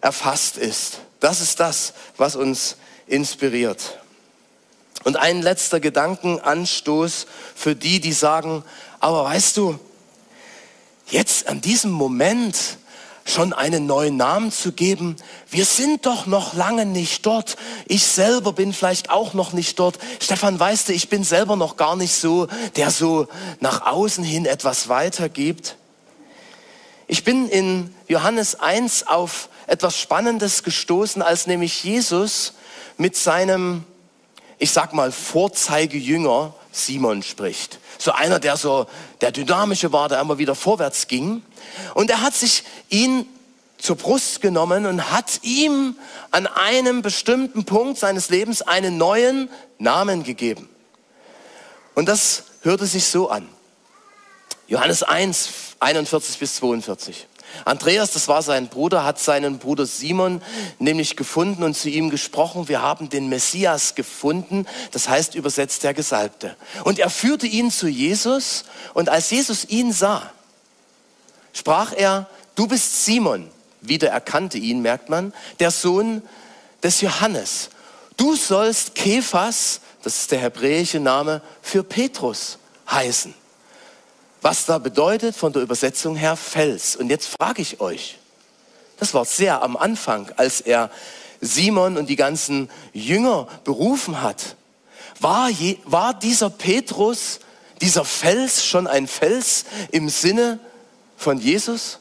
erfasst 0.00 0.58
ist. 0.58 1.00
Das 1.20 1.40
ist 1.40 1.60
das, 1.60 1.94
was 2.16 2.36
uns 2.36 2.76
inspiriert. 3.06 3.98
Und 5.04 5.16
ein 5.16 5.42
letzter 5.42 5.80
Gedankenanstoß 5.80 7.26
für 7.54 7.74
die, 7.74 8.00
die 8.00 8.12
sagen, 8.12 8.64
aber 9.00 9.24
weißt 9.24 9.56
du, 9.58 9.78
jetzt 11.10 11.48
an 11.48 11.60
diesem 11.60 11.90
Moment 11.90 12.78
schon 13.26 13.52
einen 13.52 13.86
neuen 13.86 14.16
Namen 14.16 14.52
zu 14.52 14.72
geben. 14.72 15.16
Wir 15.50 15.64
sind 15.64 16.04
doch 16.04 16.26
noch 16.26 16.54
lange 16.54 16.84
nicht 16.84 17.24
dort. 17.24 17.56
Ich 17.86 18.04
selber 18.04 18.52
bin 18.52 18.72
vielleicht 18.72 19.10
auch 19.10 19.32
noch 19.32 19.52
nicht 19.52 19.78
dort. 19.78 19.98
Stefan, 20.20 20.60
weißt 20.60 20.88
du, 20.88 20.92
ich 20.92 21.08
bin 21.08 21.24
selber 21.24 21.56
noch 21.56 21.76
gar 21.76 21.96
nicht 21.96 22.14
so, 22.14 22.48
der 22.76 22.90
so 22.90 23.28
nach 23.60 23.86
außen 23.86 24.24
hin 24.24 24.44
etwas 24.44 24.88
weitergibt. 24.88 25.76
Ich 27.06 27.24
bin 27.24 27.48
in 27.48 27.94
Johannes 28.08 28.60
1 28.60 29.06
auf 29.06 29.48
etwas 29.66 29.98
Spannendes 29.98 30.62
gestoßen, 30.62 31.22
als 31.22 31.46
nämlich 31.46 31.84
Jesus 31.84 32.54
mit 32.98 33.16
seinem, 33.16 33.84
ich 34.58 34.70
sag 34.70 34.92
mal, 34.92 35.12
Vorzeigejünger 35.12 36.54
Simon 36.72 37.22
spricht. 37.22 37.78
So 37.98 38.12
einer, 38.12 38.38
der 38.38 38.56
so 38.56 38.86
der 39.20 39.32
dynamische 39.32 39.92
war, 39.92 40.08
der 40.08 40.20
immer 40.20 40.38
wieder 40.38 40.54
vorwärts 40.54 41.06
ging. 41.06 41.42
Und 41.94 42.10
er 42.10 42.20
hat 42.20 42.34
sich 42.34 42.64
ihn 42.88 43.26
zur 43.78 43.96
Brust 43.96 44.40
genommen 44.40 44.86
und 44.86 45.10
hat 45.10 45.40
ihm 45.42 45.96
an 46.30 46.46
einem 46.46 47.02
bestimmten 47.02 47.64
Punkt 47.64 47.98
seines 47.98 48.30
Lebens 48.30 48.62
einen 48.62 48.96
neuen 48.96 49.50
Namen 49.78 50.22
gegeben. 50.22 50.68
Und 51.94 52.08
das 52.08 52.44
hörte 52.62 52.86
sich 52.86 53.06
so 53.06 53.28
an. 53.28 53.48
Johannes 54.66 55.02
1, 55.02 55.48
41 55.80 56.38
bis 56.38 56.56
42. 56.56 57.26
Andreas, 57.64 58.12
das 58.12 58.28
war 58.28 58.42
sein 58.42 58.68
Bruder, 58.68 59.04
hat 59.04 59.18
seinen 59.18 59.58
Bruder 59.58 59.86
Simon 59.86 60.42
nämlich 60.78 61.16
gefunden 61.16 61.62
und 61.62 61.74
zu 61.74 61.88
ihm 61.88 62.10
gesprochen. 62.10 62.68
Wir 62.68 62.82
haben 62.82 63.08
den 63.08 63.28
Messias 63.28 63.94
gefunden, 63.94 64.66
das 64.92 65.08
heißt 65.08 65.34
übersetzt 65.34 65.82
der 65.82 65.94
Gesalbte. 65.94 66.56
Und 66.84 66.98
er 66.98 67.10
führte 67.10 67.46
ihn 67.46 67.70
zu 67.70 67.88
Jesus 67.88 68.64
und 68.92 69.08
als 69.08 69.30
Jesus 69.30 69.64
ihn 69.64 69.92
sah, 69.92 70.30
sprach 71.52 71.92
er, 71.92 72.28
du 72.54 72.66
bist 72.66 73.04
Simon, 73.04 73.50
wieder 73.80 74.08
erkannte 74.08 74.58
ihn, 74.58 74.80
merkt 74.80 75.08
man, 75.08 75.32
der 75.60 75.70
Sohn 75.70 76.22
des 76.82 77.00
Johannes. 77.00 77.70
Du 78.16 78.36
sollst 78.36 78.94
Kephas, 78.94 79.80
das 80.02 80.22
ist 80.22 80.32
der 80.32 80.40
hebräische 80.40 81.00
Name 81.00 81.40
für 81.62 81.82
Petrus, 81.82 82.58
heißen. 82.90 83.34
Was 84.44 84.66
da 84.66 84.76
bedeutet 84.76 85.34
von 85.34 85.54
der 85.54 85.62
Übersetzung 85.62 86.16
her 86.16 86.36
Fels. 86.36 86.96
Und 86.96 87.08
jetzt 87.08 87.28
frage 87.28 87.62
ich 87.62 87.80
euch, 87.80 88.18
das 88.98 89.14
war 89.14 89.24
sehr 89.24 89.62
am 89.62 89.74
Anfang, 89.74 90.30
als 90.36 90.60
er 90.60 90.90
Simon 91.40 91.96
und 91.96 92.10
die 92.10 92.16
ganzen 92.16 92.68
Jünger 92.92 93.48
berufen 93.64 94.20
hat. 94.20 94.56
War, 95.18 95.48
je, 95.48 95.78
war 95.84 96.12
dieser 96.12 96.50
Petrus, 96.50 97.40
dieser 97.80 98.04
Fels 98.04 98.66
schon 98.66 98.86
ein 98.86 99.06
Fels 99.06 99.64
im 99.92 100.10
Sinne 100.10 100.58
von 101.16 101.38
Jesus? 101.38 101.98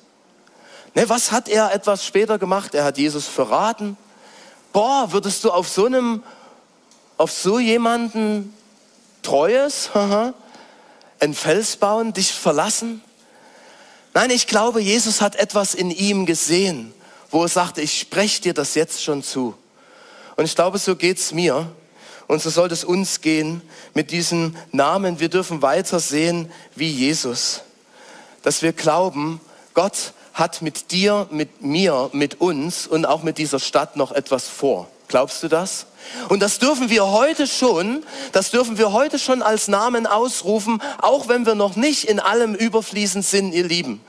Ne, 0.96 1.08
was 1.08 1.32
hat 1.32 1.48
er 1.48 1.74
etwas 1.74 2.06
später 2.06 2.38
gemacht? 2.40 2.76
Er 2.76 2.84
hat 2.84 2.98
Jesus 2.98 3.26
verraten. 3.26 3.96
Boah, 4.74 5.14
würdest 5.14 5.46
du 5.46 5.50
auf 5.50 5.70
so 5.70 5.86
einem, 5.86 6.22
auf 7.16 7.32
so 7.32 7.58
jemanden 7.58 8.54
Treues, 9.22 9.92
ein 11.24 11.34
Fels 11.34 11.78
bauen, 11.78 12.14
dich 12.14 12.34
verlassen? 12.34 13.02
Nein, 14.14 14.30
ich 14.30 14.46
glaube, 14.46 14.82
Jesus 14.82 15.22
hat 15.22 15.36
etwas 15.36 15.74
in 15.74 15.90
ihm 15.90 16.26
gesehen, 16.26 16.94
wo 17.32 17.44
er 17.44 17.48
sagte, 17.48 17.82
ich 17.82 17.98
spreche 17.98 18.42
dir 18.42 18.54
das 18.54 18.76
jetzt 18.76 19.04
schon 19.04 19.24
zu. 19.24 19.56
Und 20.36 20.46
ich 20.46 20.56
glaube, 20.56 20.78
so 20.78 20.96
geht's 20.96 21.32
mir. 21.32 21.72
Und 22.28 22.42
so 22.42 22.50
soll 22.50 22.72
es 22.72 22.84
uns 22.84 23.22
gehen 23.22 23.62
mit 23.94 24.12
diesen 24.12 24.58
Namen. 24.72 25.20
Wir 25.20 25.30
dürfen 25.30 25.62
weiter 25.62 26.00
sehen 26.00 26.52
wie 26.76 26.90
Jesus. 26.90 27.62
Dass 28.44 28.62
wir 28.62 28.74
glauben, 28.74 29.40
Gott 29.74 30.14
hat 30.34 30.62
mit 30.62 30.92
dir, 30.92 31.28
mit 31.32 31.62
mir, 31.62 32.10
mit 32.12 32.42
uns 32.42 32.86
und 32.86 33.06
auch 33.06 33.24
mit 33.24 33.38
dieser 33.38 33.60
Stadt 33.60 33.96
noch 33.96 34.12
etwas 34.12 34.48
vor. 34.48 34.90
Glaubst 35.08 35.42
du 35.44 35.48
das? 35.48 35.86
Und 36.30 36.42
das 36.42 36.60
dürfen 36.60 36.90
wir 36.90 37.08
heute 37.08 37.48
schon, 37.48 38.04
das 38.32 38.52
dürfen 38.52 38.78
wir 38.78 38.94
heute 38.94 39.20
schon 39.20 39.42
als 39.42 39.68
Namen 39.68 40.08
ausrufen, 40.08 40.82
auch 41.02 41.28
wenn 41.28 41.46
wir 41.46 41.56
noch 41.56 41.76
nicht 41.76 42.06
in 42.06 42.20
allem 42.20 42.56
überfließend 42.56 43.26
sind, 43.26 43.54
ihr 43.54 43.66
Lieben. 43.66 44.02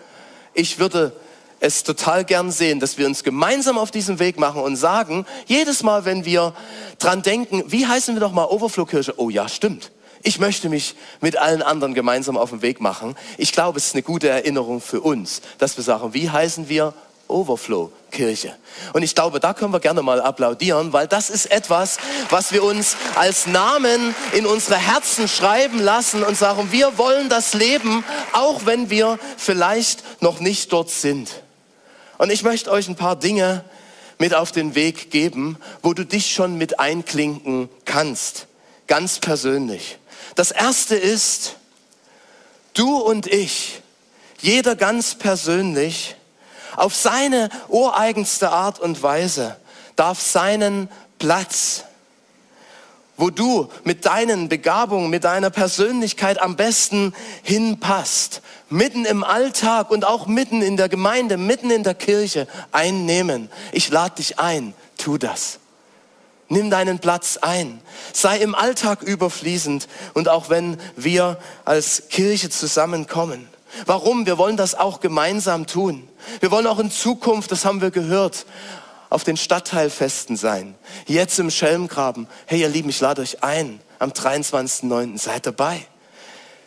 Ich 0.54 0.78
würde 0.78 1.12
es 1.60 1.82
total 1.82 2.24
gern 2.24 2.50
sehen, 2.50 2.78
dass 2.78 2.98
wir 2.98 3.06
uns 3.06 3.24
gemeinsam 3.24 3.78
auf 3.78 3.90
diesen 3.90 4.18
Weg 4.18 4.38
machen 4.38 4.62
und 4.62 4.76
sagen, 4.76 5.24
jedes 5.46 5.82
Mal, 5.82 6.04
wenn 6.04 6.24
wir 6.24 6.54
dran 6.98 7.22
denken, 7.22 7.64
wie 7.66 7.86
heißen 7.86 8.14
wir 8.14 8.20
doch 8.20 8.32
mal 8.32 8.44
Overflow-Kirche? 8.44 9.14
Oh 9.16 9.30
ja, 9.30 9.48
stimmt. 9.48 9.90
Ich 10.22 10.38
möchte 10.38 10.70
mich 10.70 10.94
mit 11.20 11.36
allen 11.36 11.62
anderen 11.62 11.92
gemeinsam 11.92 12.38
auf 12.38 12.50
den 12.50 12.62
Weg 12.62 12.80
machen. 12.80 13.14
Ich 13.36 13.52
glaube, 13.52 13.78
es 13.78 13.88
ist 13.88 13.94
eine 13.94 14.02
gute 14.02 14.28
Erinnerung 14.28 14.80
für 14.80 15.00
uns, 15.00 15.42
dass 15.58 15.76
wir 15.76 15.84
sagen, 15.84 16.14
wie 16.14 16.30
heißen 16.30 16.68
wir 16.68 16.94
Overflow 17.28 17.90
Kirche. 18.10 18.54
Und 18.92 19.02
ich 19.02 19.14
glaube, 19.14 19.40
da 19.40 19.52
können 19.52 19.72
wir 19.72 19.80
gerne 19.80 20.02
mal 20.02 20.20
applaudieren, 20.20 20.92
weil 20.92 21.06
das 21.06 21.30
ist 21.30 21.46
etwas, 21.46 21.98
was 22.30 22.52
wir 22.52 22.62
uns 22.62 22.96
als 23.14 23.46
Namen 23.46 24.14
in 24.32 24.46
unsere 24.46 24.76
Herzen 24.78 25.28
schreiben 25.28 25.80
lassen 25.80 26.22
und 26.22 26.36
sagen, 26.36 26.68
wir 26.70 26.96
wollen 26.96 27.28
das 27.28 27.54
leben, 27.54 28.04
auch 28.32 28.66
wenn 28.66 28.88
wir 28.88 29.18
vielleicht 29.36 30.22
noch 30.22 30.40
nicht 30.40 30.72
dort 30.72 30.90
sind. 30.90 31.42
Und 32.18 32.30
ich 32.30 32.42
möchte 32.42 32.70
euch 32.70 32.88
ein 32.88 32.96
paar 32.96 33.16
Dinge 33.16 33.64
mit 34.18 34.34
auf 34.34 34.52
den 34.52 34.74
Weg 34.74 35.10
geben, 35.10 35.58
wo 35.82 35.92
du 35.92 36.04
dich 36.04 36.32
schon 36.32 36.56
mit 36.56 36.78
einklinken 36.78 37.68
kannst, 37.84 38.46
ganz 38.86 39.18
persönlich. 39.18 39.98
Das 40.34 40.50
erste 40.50 40.94
ist, 40.94 41.56
du 42.74 42.96
und 42.96 43.26
ich, 43.26 43.82
jeder 44.40 44.76
ganz 44.76 45.16
persönlich, 45.16 46.16
auf 46.76 46.94
seine 46.94 47.48
ureigenste 47.68 48.50
Art 48.50 48.78
und 48.80 49.02
Weise 49.02 49.56
darf 49.96 50.20
seinen 50.20 50.88
Platz, 51.18 51.84
wo 53.16 53.30
du 53.30 53.68
mit 53.84 54.06
deinen 54.06 54.48
Begabungen, 54.48 55.08
mit 55.08 55.24
deiner 55.24 55.50
Persönlichkeit 55.50 56.40
am 56.40 56.56
besten 56.56 57.14
hinpasst, 57.42 58.42
mitten 58.70 59.04
im 59.04 59.22
Alltag 59.22 59.90
und 59.90 60.04
auch 60.04 60.26
mitten 60.26 60.62
in 60.62 60.76
der 60.76 60.88
Gemeinde, 60.88 61.36
mitten 61.36 61.70
in 61.70 61.84
der 61.84 61.94
Kirche 61.94 62.48
einnehmen. 62.72 63.50
Ich 63.72 63.88
lade 63.90 64.16
dich 64.16 64.38
ein, 64.38 64.74
tu 64.98 65.16
das. 65.16 65.60
Nimm 66.48 66.70
deinen 66.70 66.98
Platz 66.98 67.38
ein. 67.40 67.80
Sei 68.12 68.38
im 68.38 68.54
Alltag 68.54 69.02
überfließend 69.02 69.88
und 70.12 70.28
auch 70.28 70.50
wenn 70.50 70.78
wir 70.96 71.38
als 71.64 72.08
Kirche 72.10 72.50
zusammenkommen. 72.50 73.48
Warum? 73.86 74.26
Wir 74.26 74.38
wollen 74.38 74.56
das 74.56 74.74
auch 74.74 75.00
gemeinsam 75.00 75.66
tun. 75.66 76.08
Wir 76.40 76.50
wollen 76.50 76.66
auch 76.66 76.78
in 76.78 76.90
Zukunft, 76.90 77.50
das 77.52 77.64
haben 77.64 77.80
wir 77.80 77.90
gehört, 77.90 78.46
auf 79.10 79.24
den 79.24 79.36
Stadtteilfesten 79.36 80.36
sein. 80.36 80.74
Jetzt 81.06 81.38
im 81.38 81.50
Schelmgraben. 81.50 82.26
Hey 82.46 82.60
ihr 82.60 82.68
Lieben, 82.68 82.88
ich 82.88 83.00
lade 83.00 83.22
euch 83.22 83.42
ein. 83.42 83.80
Am 83.98 84.10
23.09. 84.10 85.18
Seid 85.18 85.46
dabei. 85.46 85.86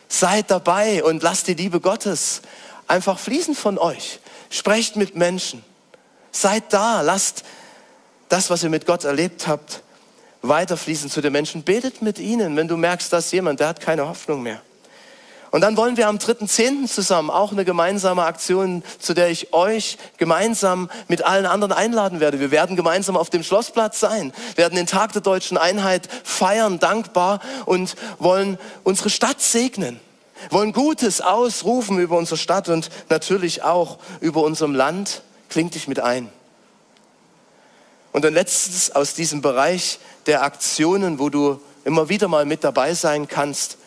Seid 0.07 0.49
dabei 0.49 1.03
und 1.03 1.23
lasst 1.23 1.47
die 1.47 1.53
Liebe 1.53 1.81
Gottes 1.81 2.41
einfach 2.87 3.19
fließen 3.19 3.55
von 3.55 3.77
euch. 3.77 4.19
Sprecht 4.49 4.95
mit 4.95 5.15
Menschen. 5.15 5.63
Seid 6.31 6.71
da. 6.71 7.01
Lasst 7.01 7.43
das, 8.29 8.49
was 8.49 8.63
ihr 8.63 8.69
mit 8.69 8.85
Gott 8.85 9.03
erlebt 9.03 9.47
habt, 9.47 9.81
weiterfließen 10.41 11.09
zu 11.09 11.21
den 11.21 11.33
Menschen. 11.33 11.63
Betet 11.63 12.01
mit 12.01 12.19
ihnen, 12.19 12.55
wenn 12.55 12.67
du 12.67 12.77
merkst, 12.77 13.11
dass 13.11 13.31
jemand, 13.31 13.59
der 13.59 13.69
hat 13.69 13.81
keine 13.81 14.07
Hoffnung 14.07 14.41
mehr. 14.43 14.61
Und 15.51 15.61
dann 15.61 15.77
wollen 15.77 15.95
wir 15.97 16.07
am 16.07 16.17
3.10. 16.17 16.87
zusammen 16.87 17.29
auch 17.29 17.51
eine 17.51 17.63
gemeinsame 17.63 18.23
Aktion, 18.23 18.83
zu 18.99 19.13
der 19.13 19.29
ich 19.29 19.53
euch 19.53 19.97
gemeinsam 20.17 20.89
mit 21.07 21.23
allen 21.23 21.45
anderen 21.45 21.71
einladen 21.71 22.19
werde. 22.19 22.39
Wir 22.39 22.51
werden 22.51 22.75
gemeinsam 22.75 23.15
auf 23.15 23.29
dem 23.29 23.43
Schlossplatz 23.43 23.99
sein, 23.99 24.33
werden 24.55 24.75
den 24.75 24.87
Tag 24.87 25.13
der 25.13 25.21
deutschen 25.21 25.57
Einheit 25.57 26.09
feiern, 26.23 26.79
dankbar 26.79 27.39
und 27.65 27.95
wollen 28.19 28.57
unsere 28.83 29.09
Stadt 29.09 29.41
segnen, 29.41 29.99
wollen 30.49 30.73
Gutes 30.73 31.21
ausrufen 31.21 31.99
über 31.99 32.17
unsere 32.17 32.37
Stadt 32.37 32.67
und 32.67 32.89
natürlich 33.09 33.63
auch 33.63 33.99
über 34.19 34.43
unserem 34.43 34.75
Land. 34.75 35.21
Klingt 35.49 35.75
dich 35.75 35.87
mit 35.87 36.01
ein. 36.01 36.29
Und 38.11 38.25
dann 38.25 38.33
letztes 38.33 38.93
aus 38.95 39.13
diesem 39.13 39.41
Bereich 39.41 39.99
der 40.25 40.43
Aktionen, 40.43 41.19
wo 41.19 41.29
du 41.29 41.61
immer 41.85 42.09
wieder 42.09 42.27
mal 42.27 42.45
mit 42.45 42.63
dabei 42.63 42.93
sein 42.93 43.27
kannst, 43.27 43.77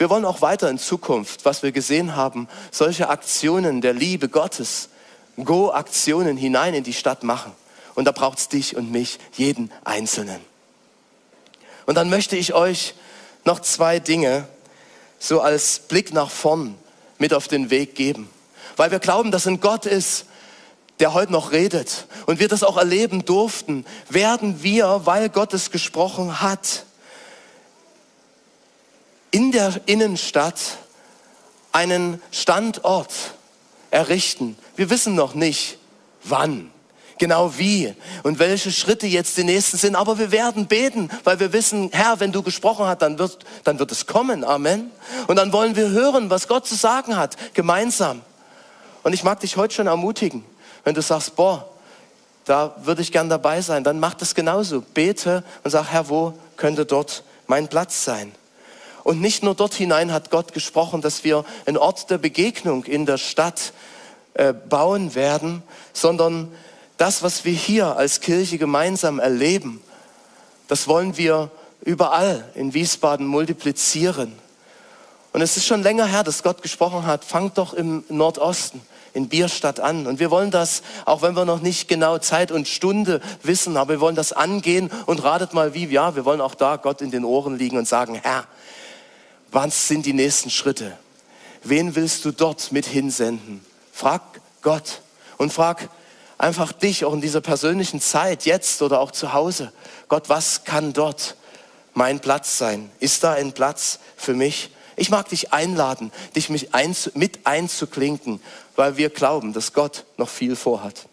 wir 0.00 0.08
wollen 0.08 0.24
auch 0.24 0.40
weiter 0.40 0.70
in 0.70 0.78
Zukunft, 0.78 1.44
was 1.44 1.62
wir 1.62 1.72
gesehen 1.72 2.16
haben, 2.16 2.48
solche 2.70 3.10
Aktionen 3.10 3.82
der 3.82 3.92
Liebe 3.92 4.30
Gottes, 4.30 4.88
Go-Aktionen 5.36 6.38
hinein 6.38 6.72
in 6.72 6.84
die 6.84 6.94
Stadt 6.94 7.22
machen. 7.22 7.52
Und 7.94 8.06
da 8.06 8.12
braucht 8.12 8.38
es 8.38 8.48
dich 8.48 8.76
und 8.76 8.90
mich, 8.90 9.18
jeden 9.34 9.70
Einzelnen. 9.84 10.40
Und 11.84 11.96
dann 11.96 12.08
möchte 12.08 12.34
ich 12.34 12.54
euch 12.54 12.94
noch 13.44 13.60
zwei 13.60 13.98
Dinge 13.98 14.48
so 15.18 15.42
als 15.42 15.80
Blick 15.80 16.14
nach 16.14 16.30
vorn 16.30 16.76
mit 17.18 17.34
auf 17.34 17.46
den 17.46 17.68
Weg 17.68 17.94
geben. 17.94 18.30
Weil 18.78 18.92
wir 18.92 19.00
glauben, 19.00 19.30
dass 19.30 19.46
ein 19.46 19.60
Gott 19.60 19.84
ist, 19.84 20.24
der 20.98 21.12
heute 21.12 21.30
noch 21.30 21.52
redet 21.52 22.06
und 22.24 22.40
wir 22.40 22.48
das 22.48 22.62
auch 22.62 22.78
erleben 22.78 23.26
durften, 23.26 23.84
werden 24.08 24.62
wir, 24.62 25.02
weil 25.04 25.28
Gott 25.28 25.52
es 25.52 25.70
gesprochen 25.70 26.40
hat, 26.40 26.86
in 29.30 29.52
der 29.52 29.80
Innenstadt 29.86 30.60
einen 31.72 32.20
Standort 32.30 33.12
errichten. 33.90 34.56
Wir 34.76 34.90
wissen 34.90 35.14
noch 35.14 35.34
nicht, 35.34 35.78
wann, 36.24 36.70
genau 37.18 37.56
wie 37.58 37.94
und 38.22 38.38
welche 38.38 38.72
Schritte 38.72 39.06
jetzt 39.06 39.36
die 39.36 39.44
nächsten 39.44 39.76
sind. 39.76 39.94
Aber 39.94 40.18
wir 40.18 40.32
werden 40.32 40.66
beten, 40.66 41.10
weil 41.24 41.38
wir 41.38 41.52
wissen, 41.52 41.90
Herr, 41.92 42.18
wenn 42.18 42.32
du 42.32 42.42
gesprochen 42.42 42.86
hast, 42.86 43.02
dann 43.02 43.18
wird, 43.18 43.44
dann 43.64 43.78
wird 43.78 43.92
es 43.92 44.06
kommen. 44.06 44.42
Amen. 44.42 44.90
Und 45.26 45.36
dann 45.36 45.52
wollen 45.52 45.76
wir 45.76 45.90
hören, 45.90 46.30
was 46.30 46.48
Gott 46.48 46.66
zu 46.66 46.74
sagen 46.74 47.16
hat, 47.16 47.36
gemeinsam. 47.54 48.22
Und 49.02 49.12
ich 49.12 49.22
mag 49.22 49.40
dich 49.40 49.56
heute 49.56 49.74
schon 49.74 49.86
ermutigen, 49.86 50.44
wenn 50.84 50.94
du 50.94 51.02
sagst, 51.02 51.36
boah, 51.36 51.68
da 52.44 52.74
würde 52.82 53.02
ich 53.02 53.12
gern 53.12 53.28
dabei 53.28 53.60
sein, 53.60 53.84
dann 53.84 54.00
mach 54.00 54.14
das 54.14 54.34
genauso. 54.34 54.80
Bete 54.80 55.44
und 55.62 55.70
sag, 55.70 55.86
Herr, 55.88 56.08
wo 56.08 56.34
könnte 56.56 56.84
dort 56.84 57.22
mein 57.46 57.68
Platz 57.68 58.04
sein? 58.04 58.32
Und 59.04 59.20
nicht 59.20 59.42
nur 59.42 59.54
dort 59.54 59.74
hinein 59.74 60.12
hat 60.12 60.30
Gott 60.30 60.52
gesprochen, 60.52 61.00
dass 61.00 61.24
wir 61.24 61.44
einen 61.66 61.76
Ort 61.76 62.10
der 62.10 62.18
Begegnung 62.18 62.84
in 62.84 63.06
der 63.06 63.18
Stadt 63.18 63.72
äh, 64.34 64.52
bauen 64.52 65.14
werden, 65.14 65.62
sondern 65.92 66.52
das, 66.96 67.22
was 67.22 67.44
wir 67.44 67.52
hier 67.52 67.96
als 67.96 68.20
Kirche 68.20 68.58
gemeinsam 68.58 69.18
erleben, 69.18 69.80
das 70.68 70.86
wollen 70.86 71.16
wir 71.16 71.50
überall 71.82 72.48
in 72.54 72.74
Wiesbaden 72.74 73.26
multiplizieren. 73.26 74.34
Und 75.32 75.42
es 75.42 75.56
ist 75.56 75.66
schon 75.66 75.82
länger 75.82 76.06
her, 76.06 76.24
dass 76.24 76.42
Gott 76.42 76.62
gesprochen 76.62 77.06
hat, 77.06 77.24
fangt 77.24 77.56
doch 77.56 77.72
im 77.72 78.04
Nordosten, 78.08 78.80
in 79.12 79.28
Bierstadt 79.28 79.80
an. 79.80 80.06
Und 80.06 80.18
wir 80.18 80.30
wollen 80.30 80.50
das, 80.50 80.82
auch 81.04 81.22
wenn 81.22 81.34
wir 81.34 81.44
noch 81.44 81.60
nicht 81.60 81.88
genau 81.88 82.18
Zeit 82.18 82.52
und 82.52 82.68
Stunde 82.68 83.20
wissen, 83.42 83.76
aber 83.76 83.94
wir 83.94 84.00
wollen 84.00 84.16
das 84.16 84.32
angehen 84.32 84.90
und 85.06 85.22
ratet 85.22 85.54
mal 85.54 85.74
wie, 85.74 85.86
ja, 85.86 86.14
wir 86.16 86.24
wollen 86.24 86.40
auch 86.40 86.54
da 86.54 86.76
Gott 86.76 87.00
in 87.00 87.10
den 87.10 87.24
Ohren 87.24 87.56
liegen 87.56 87.78
und 87.78 87.88
sagen, 87.88 88.14
Herr, 88.14 88.44
was 89.52 89.88
sind 89.88 90.06
die 90.06 90.12
nächsten 90.12 90.50
Schritte? 90.50 90.96
Wen 91.62 91.94
willst 91.94 92.24
du 92.24 92.30
dort 92.30 92.72
mit 92.72 92.86
hinsenden? 92.86 93.64
Frag 93.92 94.22
Gott 94.62 95.02
und 95.36 95.52
frag 95.52 95.88
einfach 96.38 96.72
dich 96.72 97.04
auch 97.04 97.12
in 97.12 97.20
dieser 97.20 97.40
persönlichen 97.40 98.00
Zeit, 98.00 98.46
jetzt 98.46 98.80
oder 98.82 99.00
auch 99.00 99.10
zu 99.10 99.32
Hause. 99.32 99.72
Gott, 100.08 100.28
was 100.28 100.64
kann 100.64 100.92
dort 100.92 101.36
mein 101.92 102.20
Platz 102.20 102.56
sein? 102.56 102.90
Ist 102.98 103.24
da 103.24 103.32
ein 103.32 103.52
Platz 103.52 103.98
für 104.16 104.34
mich? 104.34 104.70
Ich 104.96 105.10
mag 105.10 105.28
dich 105.28 105.52
einladen, 105.52 106.12
dich 106.36 106.48
mit 106.50 107.46
einzuklinken, 107.46 108.40
weil 108.76 108.96
wir 108.96 109.10
glauben, 109.10 109.52
dass 109.52 109.72
Gott 109.72 110.04
noch 110.16 110.28
viel 110.28 110.56
vorhat. 110.56 111.06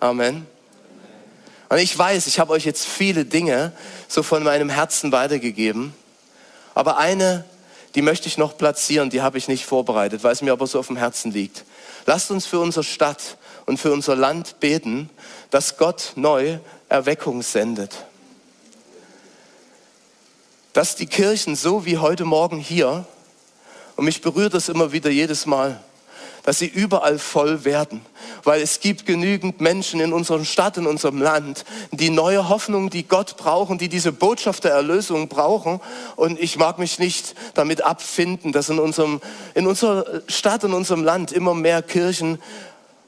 Amen. 0.00 0.46
Und 1.68 1.78
ich 1.78 1.96
weiß, 1.96 2.26
ich 2.26 2.38
habe 2.38 2.52
euch 2.52 2.64
jetzt 2.64 2.86
viele 2.86 3.24
Dinge 3.24 3.72
so 4.06 4.22
von 4.22 4.42
meinem 4.42 4.70
Herzen 4.70 5.12
weitergegeben, 5.12 5.94
aber 6.74 6.98
eine 6.98 7.44
die 7.98 8.02
möchte 8.02 8.28
ich 8.28 8.38
noch 8.38 8.56
platzieren, 8.56 9.10
die 9.10 9.22
habe 9.22 9.38
ich 9.38 9.48
nicht 9.48 9.66
vorbereitet, 9.66 10.22
weil 10.22 10.30
es 10.30 10.40
mir 10.40 10.52
aber 10.52 10.68
so 10.68 10.78
auf 10.78 10.86
dem 10.86 10.94
Herzen 10.94 11.32
liegt. 11.32 11.64
Lasst 12.06 12.30
uns 12.30 12.46
für 12.46 12.60
unsere 12.60 12.84
Stadt 12.84 13.36
und 13.66 13.80
für 13.80 13.92
unser 13.92 14.14
Land 14.14 14.60
beten, 14.60 15.10
dass 15.50 15.78
Gott 15.78 16.12
neu 16.14 16.60
Erweckung 16.88 17.42
sendet. 17.42 18.04
Dass 20.74 20.94
die 20.94 21.06
Kirchen 21.06 21.56
so 21.56 21.86
wie 21.86 21.98
heute 21.98 22.24
Morgen 22.24 22.58
hier, 22.58 23.04
und 23.96 24.04
mich 24.04 24.20
berührt 24.20 24.54
das 24.54 24.68
immer 24.68 24.92
wieder 24.92 25.10
jedes 25.10 25.44
Mal, 25.44 25.82
dass 26.48 26.60
sie 26.60 26.66
überall 26.66 27.18
voll 27.18 27.66
werden. 27.66 28.00
Weil 28.42 28.62
es 28.62 28.80
gibt 28.80 29.04
genügend 29.04 29.60
Menschen 29.60 30.00
in 30.00 30.14
unserer 30.14 30.46
Stadt, 30.46 30.78
in 30.78 30.86
unserem 30.86 31.20
Land, 31.20 31.66
die 31.92 32.08
neue 32.08 32.48
Hoffnung, 32.48 32.88
die 32.88 33.06
Gott 33.06 33.36
brauchen, 33.36 33.76
die 33.76 33.90
diese 33.90 34.12
Botschaft 34.12 34.64
der 34.64 34.72
Erlösung 34.72 35.28
brauchen. 35.28 35.78
Und 36.16 36.40
ich 36.40 36.56
mag 36.56 36.78
mich 36.78 36.98
nicht 36.98 37.34
damit 37.52 37.84
abfinden, 37.84 38.52
dass 38.52 38.70
in, 38.70 38.78
unserem, 38.78 39.20
in 39.54 39.66
unserer 39.66 40.22
Stadt, 40.26 40.64
in 40.64 40.72
unserem 40.72 41.04
Land 41.04 41.32
immer 41.32 41.52
mehr 41.52 41.82
Kirchen 41.82 42.38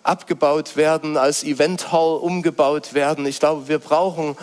abgebaut 0.03 0.76
werden, 0.76 1.16
als 1.16 1.43
Eventhall 1.43 2.18
umgebaut 2.18 2.93
werden. 2.93 3.24
Ich 3.24 3.41
glaube, 3.41 3.68
wir 3.68 3.78
brauchen 3.78 4.36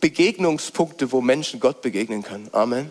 Begegnungspunkte, 0.00 1.12
wo 1.12 1.20
Menschen 1.20 1.60
Gott 1.60 1.82
begegnen 1.82 2.22
können. 2.22 2.48
Amen. 2.52 2.90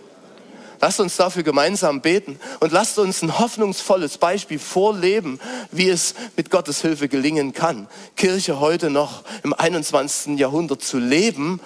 Lasst 0.82 1.00
uns 1.00 1.16
dafür 1.16 1.44
gemeinsam 1.44 2.02
beten 2.02 2.40
und 2.60 2.72
lasst 2.72 3.00
uns 3.00 3.22
ein 3.22 3.40
hoffnungsvolles 3.40 4.18
Beispiel 4.18 4.60
vorleben, 4.60 5.40
wie 5.72 5.90
es 5.90 6.16
mit 6.36 6.50
Gottes 6.50 6.82
Hilfe 6.82 7.08
gelingen 7.08 7.54
kann, 7.54 7.88
Kirche 8.16 8.60
heute 8.60 8.90
noch 8.90 9.24
im 9.44 9.54
21. 9.54 10.38
Jahrhundert 10.38 10.84
zu 10.84 11.00
leben, 11.00 11.60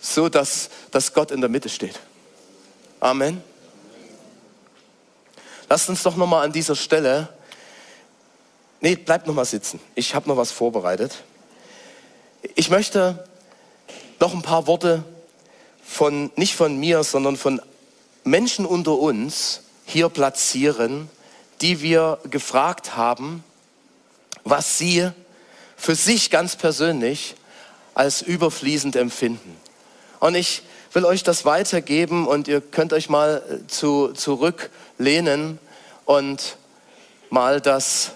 so 0.00 0.28
dass, 0.28 0.70
dass 0.90 1.14
Gott 1.14 1.30
in 1.30 1.40
der 1.40 1.50
Mitte 1.50 1.68
steht. 1.68 1.98
Amen. 3.00 3.42
Lasst 5.68 5.88
uns 5.88 6.02
doch 6.02 6.16
nochmal 6.16 6.44
an 6.44 6.52
dieser 6.52 6.74
Stelle, 6.74 7.28
nee, 8.80 8.96
bleibt 8.96 9.26
nochmal 9.26 9.44
sitzen. 9.44 9.80
Ich 9.94 10.14
habe 10.14 10.28
noch 10.28 10.36
was 10.36 10.50
vorbereitet. 10.50 11.22
Ich 12.54 12.70
möchte 12.70 13.24
noch 14.18 14.34
ein 14.34 14.42
paar 14.42 14.66
Worte 14.66 15.04
von, 15.82 16.30
nicht 16.36 16.54
von 16.54 16.78
mir, 16.78 17.04
sondern 17.04 17.36
von 17.36 17.60
Menschen 18.24 18.66
unter 18.66 18.98
uns 18.98 19.62
hier 19.84 20.08
platzieren, 20.08 21.08
die 21.60 21.82
wir 21.82 22.18
gefragt 22.30 22.96
haben, 22.96 23.44
was 24.44 24.78
sie 24.78 25.10
für 25.76 25.94
sich 25.94 26.30
ganz 26.30 26.56
persönlich 26.56 27.34
als 27.94 28.22
überfließend 28.22 28.96
empfinden. 28.96 29.56
Und 30.20 30.34
ich 30.34 30.62
will 30.92 31.04
euch 31.04 31.22
das 31.22 31.44
weitergeben 31.44 32.26
und 32.26 32.48
ihr 32.48 32.60
könnt 32.60 32.92
euch 32.92 33.08
mal 33.08 33.42
äh, 33.48 33.66
zu, 33.66 34.12
zurücklehnen 34.12 35.58
und 36.04 36.56
mal 37.30 37.60
das 37.60 38.12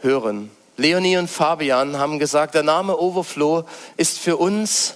hören. 0.00 0.50
Leonie 0.76 1.16
und 1.16 1.28
Fabian 1.28 1.98
haben 1.98 2.18
gesagt, 2.18 2.54
der 2.54 2.62
Name 2.62 2.96
Overflow 2.98 3.64
ist 3.96 4.18
für 4.18 4.36
uns 4.36 4.94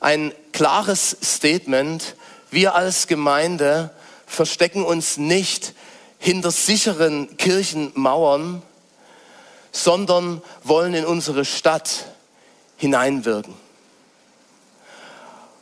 ein 0.00 0.32
klares 0.52 1.16
Statement, 1.22 2.14
wir 2.50 2.74
als 2.74 3.06
Gemeinde 3.06 3.90
verstecken 4.26 4.84
uns 4.84 5.16
nicht 5.16 5.74
hinter 6.18 6.50
sicheren 6.50 7.36
Kirchenmauern, 7.36 8.62
sondern 9.72 10.42
wollen 10.62 10.94
in 10.94 11.04
unsere 11.04 11.44
Stadt 11.44 12.06
hineinwirken. 12.76 13.54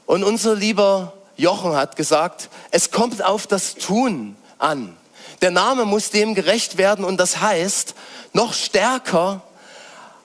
Und 0.07 0.24
unser 0.24 0.55
lieber 0.55 1.12
Jochen 1.36 1.76
hat 1.76 1.97
gesagt, 1.97 2.49
es 2.70 2.91
kommt 2.91 3.22
auf 3.22 3.47
das 3.47 3.74
Tun 3.74 4.36
an. 4.59 4.97
Der 5.43 5.51
Name 5.51 5.84
muss 5.84 6.11
dem 6.11 6.34
gerecht 6.34 6.78
werden 6.78 7.05
und 7.05 7.18
das 7.18 7.41
heißt, 7.41 7.95
noch 8.32 8.55
stärker 8.55 9.43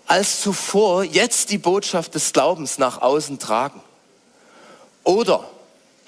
als 0.07 0.41
zuvor 0.41 1.03
jetzt 1.03 1.51
die 1.51 1.57
Botschaft 1.57 2.16
des 2.16 2.34
Glaubens 2.34 2.78
nach 2.78 3.01
außen 3.01 3.39
tragen. 3.39 3.82
Oder 5.03 5.47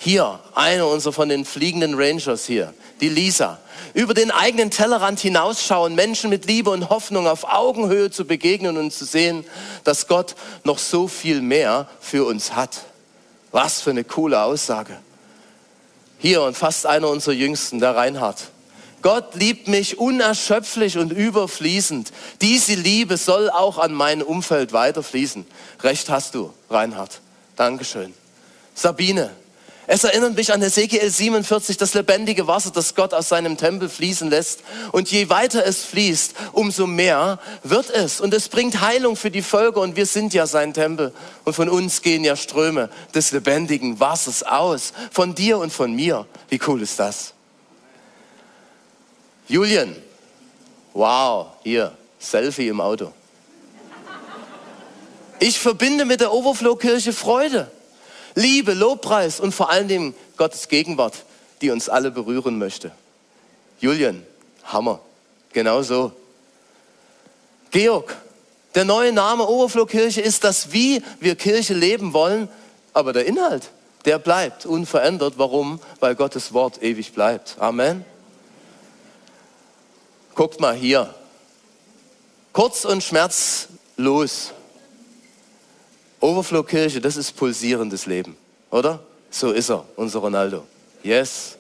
hier, 0.06 0.40
eine 0.54 0.86
unserer 0.86 1.14
von 1.14 1.30
den 1.30 1.46
fliegenden 1.46 1.96
Rangers 1.96 2.46
hier, 2.46 2.74
die 3.02 3.10
Lisa. 3.10 3.60
Über 3.96 4.14
den 4.14 4.30
eigenen 4.30 4.70
Tellerrand 4.70 5.20
hinausschauen, 5.20 5.96
Menschen 5.96 6.30
mit 6.30 6.46
Liebe 6.46 6.70
und 6.70 6.90
Hoffnung 6.90 7.28
auf 7.28 7.44
Augenhöhe 7.44 8.12
zu 8.12 8.26
begegnen 8.26 8.78
und 8.78 8.94
zu 8.94 9.04
sehen, 9.04 9.44
dass 9.84 10.08
Gott 10.08 10.36
noch 10.64 10.78
so 10.78 11.08
viel 11.08 11.42
mehr 11.42 11.88
für 12.00 12.26
uns 12.26 12.54
hat. 12.54 12.82
Was 13.52 13.82
für 13.82 13.90
eine 13.90 14.04
coole 14.04 14.44
Aussage. 14.44 14.96
Hier 16.20 16.44
und 16.44 16.56
fast 16.56 16.86
einer 16.86 17.10
unserer 17.10 17.34
Jüngsten, 17.34 17.80
der 17.80 17.96
Reinhard. 17.96 18.52
Gott 19.02 19.34
liebt 19.34 19.68
mich 19.68 19.98
unerschöpflich 19.98 21.00
und 21.00 21.12
überfließend. 21.12 22.12
Diese 22.42 22.76
Liebe 22.76 23.18
soll 23.18 23.50
auch 23.50 23.80
an 23.80 23.94
mein 23.94 24.22
Umfeld 24.22 24.72
weiterfließen. 24.72 25.48
Recht 25.82 26.10
hast 26.10 26.36
du, 26.36 26.54
Reinhard. 26.70 27.22
Dankeschön. 27.56 28.14
Sabine, 28.76 29.32
es 29.88 30.04
erinnert 30.04 30.36
mich 30.36 30.52
an 30.52 30.62
Ezekiel 30.62 31.10
47, 31.10 31.78
das 31.78 31.94
lebendige 31.94 32.48
Wasser, 32.48 32.72
das 32.72 32.96
Gott 32.96 33.14
aus 33.14 33.30
seinem 33.30 33.56
Tempel 33.56 33.88
fließen 33.88 34.30
lässt. 34.30 34.62
Und 34.92 35.12
je 35.12 35.30
weiter 35.30 35.66
es 35.66 35.84
fließt, 35.84 36.34
umso 36.54 36.88
mehr 36.88 37.40
wird 37.64 37.92
es. 37.92 38.20
Und 38.20 38.34
es 38.34 38.50
bringt 38.50 38.82
Heilung 38.82 39.16
für 39.16 39.30
die 39.30 39.44
Völker. 39.44 39.82
Und 39.82 39.96
wir 39.96 40.08
sind 40.08 40.34
ja 40.34 40.48
sein 40.48 40.74
Tempel. 40.74 41.14
Und 41.44 41.54
von 41.54 41.70
uns 41.70 42.02
gehen 42.02 42.24
ja 42.24 42.36
Ströme 42.36 42.90
des 43.14 43.32
lebendigen 43.32 44.00
Wassers 44.00 44.42
aus. 44.42 44.94
Von 45.12 45.36
dir 45.36 45.60
und 45.60 45.72
von 45.72 45.94
mir. 45.94 46.26
Wie 46.50 46.60
cool 46.68 46.82
ist 46.82 47.00
das? 47.00 47.34
Julian. 49.48 49.96
Wow, 50.94 51.48
hier, 51.62 51.92
Selfie 52.18 52.70
im 52.70 52.82
Auto. 52.82 53.12
Ich 55.40 55.60
verbinde 55.60 56.06
mit 56.06 56.22
der 56.22 56.34
Overflow-Kirche 56.34 57.14
Freude. 57.14 57.70
Liebe, 58.36 58.74
Lobpreis 58.74 59.40
und 59.40 59.54
vor 59.54 59.70
allen 59.70 59.88
Dingen 59.88 60.14
Gottes 60.38 60.68
Gegenwart, 60.68 61.24
die 61.62 61.72
uns 61.72 61.90
alle 61.90 62.12
berühren 62.12 62.60
möchte. 62.60 62.92
Julian, 63.80 64.26
Hammer. 64.66 65.00
Genau 65.54 65.82
so. 65.82 66.12
Georg, 67.72 68.16
der 68.76 68.84
neue 68.84 69.14
Name 69.14 69.48
Oberfloh-Kirche 69.48 70.20
ist 70.20 70.44
das, 70.44 70.74
wie 70.74 71.02
wir 71.22 71.36
Kirche 71.36 71.74
leben 71.74 72.14
wollen, 72.14 72.50
aber 72.94 73.14
der 73.14 73.26
Inhalt, 73.26 73.70
der 74.04 74.20
bleibt 74.20 74.66
unverändert. 74.66 75.36
Warum? 75.38 75.80
Weil 76.02 76.16
Gottes 76.16 76.54
Wort 76.54 76.84
ewig 76.84 77.14
bleibt. 77.14 77.56
Amen. 77.60 78.06
Guckt 80.36 80.60
mal 80.60 80.76
hier. 80.76 81.14
Kurz 82.52 82.84
und 82.84 83.02
schmerz 83.02 83.68
los. 83.96 84.52
Overflow 86.26 86.64
Kirche, 86.64 87.00
das 87.00 87.18
ist 87.18 87.34
pulsierendes 87.34 88.08
Leben, 88.08 88.36
oder? 88.72 89.00
So 89.30 89.52
ist 89.52 89.70
er, 89.70 89.86
unser 89.96 90.18
Ronaldo. 90.18 90.66
Yes. 91.04 91.56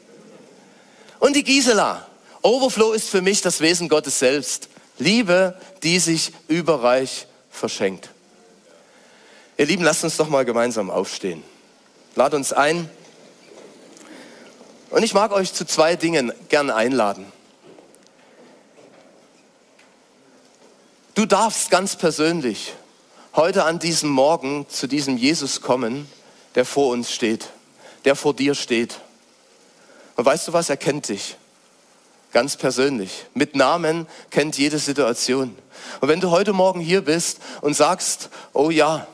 Und 1.19 1.35
die 1.35 1.43
Gisela. 1.43 2.07
Overflow 2.41 2.93
ist 2.93 3.07
für 3.07 3.21
mich 3.21 3.41
das 3.41 3.61
Wesen 3.61 3.89
Gottes 3.89 4.17
selbst. 4.17 4.69
Liebe, 4.97 5.55
die 5.83 5.99
sich 5.99 6.33
überreich 6.47 7.27
verschenkt. 7.51 8.09
Ihr 9.55 9.67
Lieben, 9.67 9.83
lasst 9.83 10.03
uns 10.03 10.17
doch 10.17 10.29
mal 10.29 10.45
gemeinsam 10.45 10.89
aufstehen. 10.89 11.43
Lad 12.15 12.33
uns 12.33 12.51
ein. 12.51 12.89
Und 14.89 15.03
ich 15.03 15.13
mag 15.13 15.31
euch 15.31 15.53
zu 15.53 15.65
zwei 15.65 15.95
Dingen 15.95 16.33
gern 16.49 16.71
einladen. 16.71 17.31
Du 21.13 21.27
darfst 21.27 21.69
ganz 21.69 21.95
persönlich 21.95 22.73
heute 23.35 23.65
an 23.65 23.79
diesem 23.79 24.09
Morgen 24.09 24.65
zu 24.69 24.87
diesem 24.87 25.17
Jesus 25.17 25.61
kommen, 25.61 26.09
der 26.55 26.65
vor 26.65 26.91
uns 26.91 27.11
steht, 27.11 27.49
der 28.05 28.15
vor 28.15 28.33
dir 28.33 28.55
steht. 28.55 28.99
Und 30.15 30.25
weißt 30.25 30.47
du 30.47 30.53
was, 30.53 30.69
er 30.69 30.77
kennt 30.77 31.09
dich. 31.09 31.35
Ganz 32.31 32.55
persönlich. 32.55 33.25
Mit 33.33 33.55
Namen 33.55 34.07
kennt 34.29 34.57
jede 34.57 34.79
Situation. 34.79 35.55
Und 35.99 36.07
wenn 36.07 36.21
du 36.21 36.31
heute 36.31 36.53
Morgen 36.53 36.79
hier 36.79 37.01
bist 37.01 37.39
und 37.61 37.75
sagst, 37.75 38.29
oh 38.53 38.69
ja, 38.69 39.07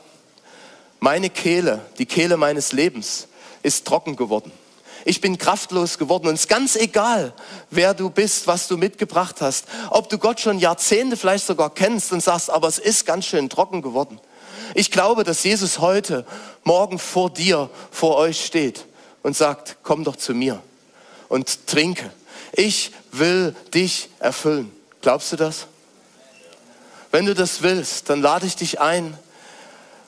meine 1.00 1.30
Kehle, 1.30 1.80
die 1.98 2.06
Kehle 2.06 2.36
meines 2.36 2.72
Lebens 2.72 3.26
ist 3.62 3.86
trocken 3.86 4.16
geworden. 4.16 4.52
Ich 5.04 5.20
bin 5.20 5.38
kraftlos 5.38 5.98
geworden 5.98 6.28
und 6.28 6.34
es 6.34 6.42
ist 6.42 6.48
ganz 6.48 6.76
egal, 6.76 7.32
wer 7.70 7.94
du 7.94 8.10
bist, 8.10 8.46
was 8.46 8.68
du 8.68 8.76
mitgebracht 8.76 9.40
hast. 9.40 9.66
Ob 9.90 10.08
du 10.08 10.18
Gott 10.18 10.40
schon 10.40 10.58
Jahrzehnte 10.58 11.16
vielleicht 11.16 11.46
sogar 11.46 11.70
kennst 11.70 12.12
und 12.12 12.22
sagst, 12.22 12.50
aber 12.50 12.68
es 12.68 12.78
ist 12.78 13.06
ganz 13.06 13.26
schön 13.26 13.48
trocken 13.48 13.82
geworden. 13.82 14.20
Ich 14.74 14.90
glaube, 14.90 15.24
dass 15.24 15.42
Jesus 15.42 15.80
heute 15.80 16.24
Morgen 16.64 16.98
vor 16.98 17.30
dir, 17.30 17.68
vor 17.90 18.16
euch 18.16 18.44
steht 18.44 18.86
und 19.22 19.36
sagt, 19.36 19.76
komm 19.82 20.04
doch 20.04 20.16
zu 20.16 20.34
mir 20.34 20.62
und 21.28 21.66
trinke. 21.66 22.10
Ich 22.52 22.92
will 23.10 23.54
dich 23.74 24.08
erfüllen. 24.18 24.70
Glaubst 25.00 25.32
du 25.32 25.36
das? 25.36 25.66
Wenn 27.10 27.26
du 27.26 27.34
das 27.34 27.62
willst, 27.62 28.08
dann 28.08 28.22
lade 28.22 28.46
ich 28.46 28.56
dich 28.56 28.80
ein 28.80 29.18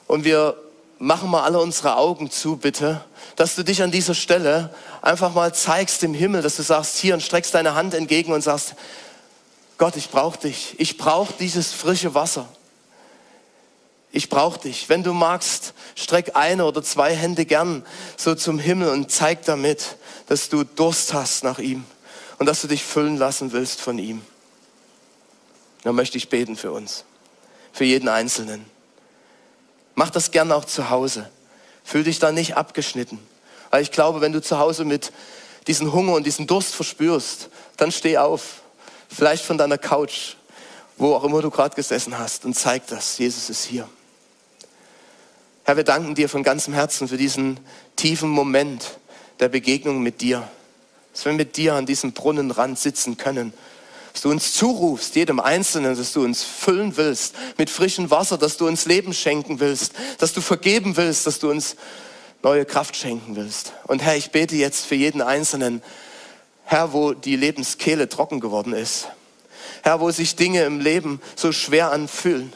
und 0.06 0.24
wir 0.24 0.56
machen 0.98 1.30
mal 1.30 1.42
alle 1.42 1.60
unsere 1.60 1.96
Augen 1.96 2.30
zu, 2.30 2.56
bitte, 2.56 3.04
dass 3.36 3.54
du 3.54 3.64
dich 3.64 3.82
an 3.82 3.90
dieser 3.90 4.14
Stelle 4.14 4.74
einfach 5.02 5.34
mal 5.34 5.54
zeigst 5.54 6.02
im 6.02 6.14
Himmel, 6.14 6.42
dass 6.42 6.56
du 6.56 6.62
sagst 6.62 6.96
hier 6.96 7.14
und 7.14 7.22
streckst 7.22 7.54
deine 7.54 7.74
Hand 7.74 7.94
entgegen 7.94 8.32
und 8.32 8.42
sagst, 8.42 8.74
Gott, 9.76 9.96
ich 9.96 10.10
brauche 10.10 10.38
dich. 10.38 10.74
Ich 10.78 10.96
brauche 10.96 11.34
dieses 11.38 11.72
frische 11.72 12.14
Wasser. 12.14 12.48
Ich 14.12 14.28
brauche 14.28 14.60
dich. 14.60 14.88
Wenn 14.88 15.02
du 15.02 15.12
magst, 15.12 15.74
streck 15.96 16.36
eine 16.36 16.64
oder 16.64 16.82
zwei 16.84 17.14
Hände 17.16 17.44
gern 17.44 17.84
so 18.16 18.36
zum 18.36 18.60
Himmel 18.60 18.90
und 18.90 19.10
zeig 19.10 19.44
damit, 19.44 19.96
dass 20.28 20.48
du 20.48 20.62
Durst 20.62 21.12
hast 21.12 21.42
nach 21.42 21.58
ihm 21.58 21.84
und 22.38 22.46
dass 22.46 22.60
du 22.60 22.68
dich 22.68 22.84
füllen 22.84 23.16
lassen 23.16 23.52
willst 23.52 23.80
von 23.80 23.98
ihm. 23.98 24.22
Dann 25.82 25.96
möchte 25.96 26.16
ich 26.16 26.28
beten 26.28 26.56
für 26.56 26.70
uns, 26.70 27.04
für 27.72 27.84
jeden 27.84 28.08
Einzelnen. 28.08 28.64
Mach 29.94 30.10
das 30.10 30.30
gern 30.30 30.50
auch 30.52 30.64
zu 30.64 30.90
Hause. 30.90 31.30
Fühl 31.84 32.04
dich 32.04 32.18
da 32.18 32.32
nicht 32.32 32.56
abgeschnitten. 32.56 33.18
Weil 33.70 33.82
ich 33.82 33.90
glaube, 33.90 34.20
wenn 34.20 34.32
du 34.32 34.40
zu 34.40 34.58
Hause 34.58 34.84
mit 34.84 35.12
diesen 35.66 35.92
Hunger 35.92 36.14
und 36.14 36.24
diesen 36.24 36.46
Durst 36.46 36.74
verspürst, 36.74 37.48
dann 37.76 37.92
steh 37.92 38.18
auf. 38.18 38.62
Vielleicht 39.08 39.44
von 39.44 39.58
deiner 39.58 39.78
Couch, 39.78 40.34
wo 40.96 41.14
auch 41.14 41.24
immer 41.24 41.42
du 41.42 41.50
gerade 41.50 41.74
gesessen 41.76 42.18
hast 42.18 42.44
und 42.44 42.54
zeig 42.54 42.86
das. 42.88 43.18
Jesus 43.18 43.50
ist 43.50 43.64
hier. 43.64 43.88
Herr, 45.64 45.76
wir 45.76 45.84
danken 45.84 46.14
dir 46.14 46.28
von 46.28 46.42
ganzem 46.42 46.74
Herzen 46.74 47.08
für 47.08 47.16
diesen 47.16 47.58
tiefen 47.96 48.28
Moment 48.28 48.98
der 49.40 49.48
Begegnung 49.48 50.02
mit 50.02 50.20
dir. 50.20 50.46
Dass 51.12 51.24
wir 51.24 51.32
mit 51.32 51.56
dir 51.56 51.74
an 51.74 51.86
diesem 51.86 52.12
Brunnenrand 52.12 52.78
sitzen 52.78 53.16
können 53.16 53.54
dass 54.14 54.22
du 54.22 54.30
uns 54.30 54.52
zurufst, 54.52 55.16
jedem 55.16 55.40
Einzelnen, 55.40 55.96
dass 55.96 56.12
du 56.12 56.22
uns 56.22 56.44
füllen 56.44 56.96
willst 56.96 57.34
mit 57.58 57.68
frischem 57.68 58.12
Wasser, 58.12 58.38
dass 58.38 58.56
du 58.56 58.68
uns 58.68 58.86
Leben 58.86 59.12
schenken 59.12 59.58
willst, 59.58 59.92
dass 60.18 60.32
du 60.32 60.40
vergeben 60.40 60.96
willst, 60.96 61.26
dass 61.26 61.40
du 61.40 61.50
uns 61.50 61.74
neue 62.44 62.64
Kraft 62.64 62.96
schenken 62.96 63.34
willst. 63.34 63.72
Und 63.88 64.02
Herr, 64.02 64.16
ich 64.16 64.30
bete 64.30 64.54
jetzt 64.54 64.86
für 64.86 64.94
jeden 64.94 65.20
Einzelnen, 65.20 65.82
Herr, 66.64 66.92
wo 66.92 67.12
die 67.12 67.34
Lebenskehle 67.34 68.08
trocken 68.08 68.38
geworden 68.38 68.72
ist. 68.72 69.08
Herr, 69.82 69.98
wo 69.98 70.08
sich 70.12 70.36
Dinge 70.36 70.62
im 70.62 70.78
Leben 70.78 71.20
so 71.34 71.50
schwer 71.50 71.90
anfühlen. 71.90 72.52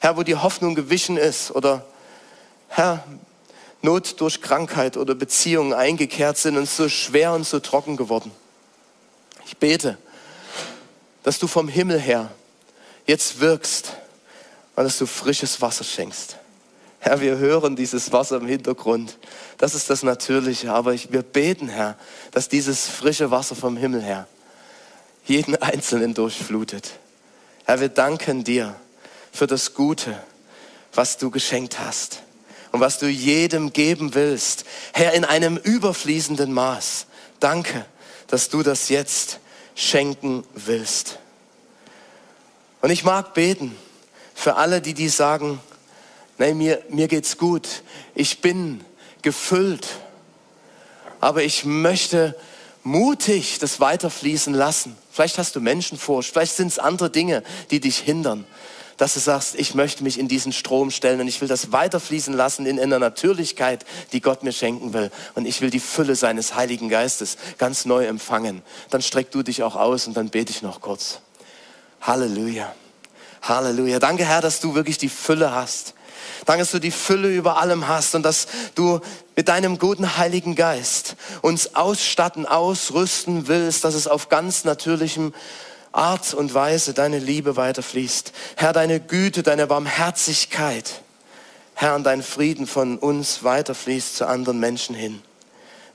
Herr, 0.00 0.16
wo 0.16 0.22
die 0.22 0.36
Hoffnung 0.36 0.76
gewichen 0.76 1.16
ist 1.16 1.50
oder 1.50 1.84
Herr, 2.68 3.02
Not 3.82 4.20
durch 4.20 4.42
Krankheit 4.42 4.96
oder 4.96 5.16
Beziehungen 5.16 5.72
eingekehrt 5.72 6.38
sind 6.38 6.56
und 6.56 6.68
so 6.68 6.88
schwer 6.88 7.32
und 7.32 7.46
so 7.46 7.58
trocken 7.58 7.96
geworden. 7.96 8.30
Ich 9.46 9.56
bete, 9.56 9.98
dass 11.22 11.38
du 11.38 11.46
vom 11.46 11.68
Himmel 11.68 12.00
her 12.00 12.30
jetzt 13.06 13.40
wirkst 13.40 13.92
und 14.76 14.84
dass 14.84 14.98
du 14.98 15.06
frisches 15.06 15.60
Wasser 15.60 15.84
schenkst. 15.84 16.36
Herr, 17.00 17.20
wir 17.20 17.38
hören 17.38 17.76
dieses 17.76 18.12
Wasser 18.12 18.36
im 18.36 18.46
Hintergrund. 18.46 19.18
Das 19.56 19.74
ist 19.74 19.88
das 19.88 20.02
Natürliche. 20.02 20.72
Aber 20.72 20.92
ich, 20.92 21.12
wir 21.12 21.22
beten, 21.22 21.68
Herr, 21.68 21.96
dass 22.30 22.48
dieses 22.48 22.88
frische 22.88 23.30
Wasser 23.30 23.56
vom 23.56 23.76
Himmel 23.76 24.02
her 24.02 24.28
jeden 25.24 25.56
Einzelnen 25.56 26.12
durchflutet. 26.12 26.92
Herr, 27.64 27.80
wir 27.80 27.88
danken 27.88 28.44
dir 28.44 28.74
für 29.32 29.46
das 29.46 29.74
Gute, 29.74 30.18
was 30.92 31.16
du 31.16 31.30
geschenkt 31.30 31.78
hast 31.78 32.22
und 32.72 32.80
was 32.80 32.98
du 32.98 33.06
jedem 33.06 33.72
geben 33.72 34.14
willst. 34.14 34.64
Herr, 34.92 35.14
in 35.14 35.24
einem 35.24 35.56
überfließenden 35.56 36.52
Maß. 36.52 37.06
Danke, 37.38 37.86
dass 38.26 38.50
du 38.50 38.62
das 38.62 38.90
jetzt 38.90 39.40
schenken 39.80 40.44
willst. 40.54 41.18
Und 42.82 42.90
ich 42.90 43.02
mag 43.02 43.32
beten 43.32 43.74
für 44.34 44.56
alle, 44.56 44.80
die 44.80 44.94
die 44.94 45.08
sagen, 45.08 45.60
nein, 46.38 46.58
mir, 46.58 46.82
mir 46.90 47.08
geht's 47.08 47.38
gut, 47.38 47.82
ich 48.14 48.40
bin 48.40 48.84
gefüllt, 49.22 49.86
aber 51.20 51.42
ich 51.42 51.64
möchte 51.64 52.36
mutig 52.82 53.58
das 53.58 53.80
weiterfließen 53.80 54.54
lassen. 54.54 54.96
Vielleicht 55.10 55.38
hast 55.38 55.56
du 55.56 55.60
Menschenfurcht, 55.60 56.30
vielleicht 56.30 56.56
sind 56.56 56.68
es 56.68 56.78
andere 56.78 57.10
Dinge, 57.10 57.42
die 57.70 57.80
dich 57.80 57.98
hindern 57.98 58.46
dass 59.00 59.14
du 59.14 59.20
sagst, 59.20 59.54
ich 59.54 59.74
möchte 59.74 60.04
mich 60.04 60.18
in 60.18 60.28
diesen 60.28 60.52
Strom 60.52 60.90
stellen 60.90 61.22
und 61.22 61.26
ich 61.26 61.40
will 61.40 61.48
das 61.48 61.72
weiterfließen 61.72 62.34
lassen 62.34 62.66
in 62.66 62.78
einer 62.78 62.98
Natürlichkeit, 62.98 63.86
die 64.12 64.20
Gott 64.20 64.42
mir 64.42 64.52
schenken 64.52 64.92
will. 64.92 65.10
Und 65.34 65.46
ich 65.46 65.62
will 65.62 65.70
die 65.70 65.80
Fülle 65.80 66.14
seines 66.16 66.54
Heiligen 66.54 66.90
Geistes 66.90 67.38
ganz 67.56 67.86
neu 67.86 68.04
empfangen. 68.04 68.60
Dann 68.90 69.00
streck 69.00 69.30
du 69.30 69.42
dich 69.42 69.62
auch 69.62 69.74
aus 69.74 70.06
und 70.06 70.18
dann 70.18 70.28
bete 70.28 70.52
ich 70.52 70.60
noch 70.60 70.82
kurz. 70.82 71.20
Halleluja. 72.02 72.74
Halleluja. 73.40 74.00
Danke, 74.00 74.26
Herr, 74.26 74.42
dass 74.42 74.60
du 74.60 74.74
wirklich 74.74 74.98
die 74.98 75.08
Fülle 75.08 75.54
hast. 75.54 75.94
Danke, 76.44 76.60
dass 76.60 76.70
du 76.70 76.78
die 76.78 76.90
Fülle 76.90 77.34
über 77.34 77.58
allem 77.58 77.88
hast 77.88 78.14
und 78.14 78.22
dass 78.22 78.48
du 78.74 79.00
mit 79.34 79.48
deinem 79.48 79.78
guten 79.78 80.18
Heiligen 80.18 80.56
Geist 80.56 81.16
uns 81.40 81.74
ausstatten, 81.74 82.44
ausrüsten 82.44 83.48
willst, 83.48 83.84
dass 83.84 83.94
es 83.94 84.06
auf 84.06 84.28
ganz 84.28 84.64
natürlichem 84.64 85.32
Art 85.92 86.34
und 86.34 86.54
Weise 86.54 86.94
deine 86.94 87.18
Liebe 87.18 87.56
weiterfließt. 87.56 88.32
Herr, 88.56 88.72
deine 88.72 89.00
Güte, 89.00 89.42
deine 89.42 89.66
Barmherzigkeit, 89.66 91.02
Herr, 91.74 91.94
und 91.94 92.04
dein 92.04 92.22
Frieden 92.22 92.66
von 92.66 92.98
uns 92.98 93.42
weiterfließt 93.42 94.16
zu 94.16 94.26
anderen 94.26 94.60
Menschen 94.60 94.94
hin 94.94 95.22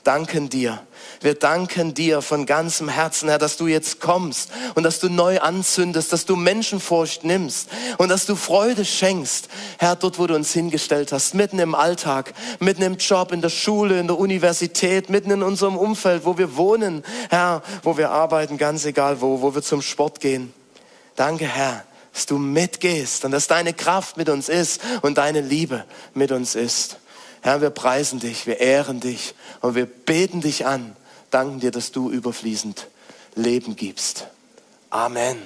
danken 0.06 0.50
dir. 0.50 0.82
Wir 1.22 1.34
danken 1.34 1.94
dir 1.94 2.22
von 2.22 2.46
ganzem 2.46 2.88
Herzen, 2.88 3.30
Herr, 3.30 3.38
dass 3.38 3.58
du 3.58 3.68
jetzt 3.68 4.00
kommst 4.00 4.52
und 4.76 4.84
dass 4.84 5.00
du 5.00 5.10
neu 5.10 5.40
anzündest, 5.40 6.14
dass 6.14 6.26
du 6.26 6.36
Menschenfurcht 6.36 7.24
nimmst 7.24 7.70
und 7.98 8.10
dass 8.10 8.26
du 8.26 8.36
Freude 8.36 8.86
schenkst. 8.86 9.50
Herr, 9.78 9.96
dort, 9.96 10.20
wo 10.20 10.28
du 10.28 10.36
uns 10.36 10.54
hingestellt 10.54 11.12
hast, 11.12 11.34
mitten 11.34 11.60
im 11.60 11.76
Alltag, 11.76 12.34
mitten 12.60 12.84
im 12.84 12.98
Job, 12.98 13.32
in 13.32 13.42
der 13.42 13.50
Schule, 13.50 14.00
in 14.00 14.08
der 14.08 14.18
Universität, 14.18 15.10
mitten 15.10 15.32
in 15.32 15.44
unserem 15.44 15.78
Umfeld, 15.78 16.26
wo 16.26 16.38
wir 16.38 16.56
wohnen, 16.56 17.04
Herr, 17.30 17.64
wo 17.84 17.98
wir 17.98 18.12
arbeiten, 18.12 18.58
ganz 18.58 18.86
egal 18.86 19.22
wo, 19.22 19.42
wo 19.42 19.56
wir 19.56 19.62
zum 19.62 19.82
Sport 19.82 20.20
gehen. 20.20 20.54
Danke, 21.16 21.48
Herr, 21.48 21.84
dass 22.14 22.26
du 22.26 22.38
mitgehst 22.38 23.26
und 23.26 23.32
dass 23.32 23.48
deine 23.48 23.74
Kraft 23.74 24.18
mit 24.18 24.30
uns 24.30 24.50
ist 24.50 24.82
und 25.02 25.18
deine 25.18 25.42
Liebe 25.42 25.86
mit 26.14 26.32
uns 26.32 26.56
ist. 26.56 26.98
Herr, 27.46 27.62
wir 27.62 27.70
preisen 27.70 28.20
dich, 28.20 28.48
wir 28.48 28.60
ehren 28.60 29.00
dich 29.00 29.36
und 29.66 29.76
wir 29.76 29.86
beten 29.86 30.42
dich 30.42 30.66
an, 30.66 30.96
danken 31.32 31.60
dir, 31.60 31.72
dass 31.72 31.92
du 31.92 32.10
überfließend 32.10 32.88
Leben 33.36 33.76
gibst. 33.76 34.28
Amen. 34.90 35.38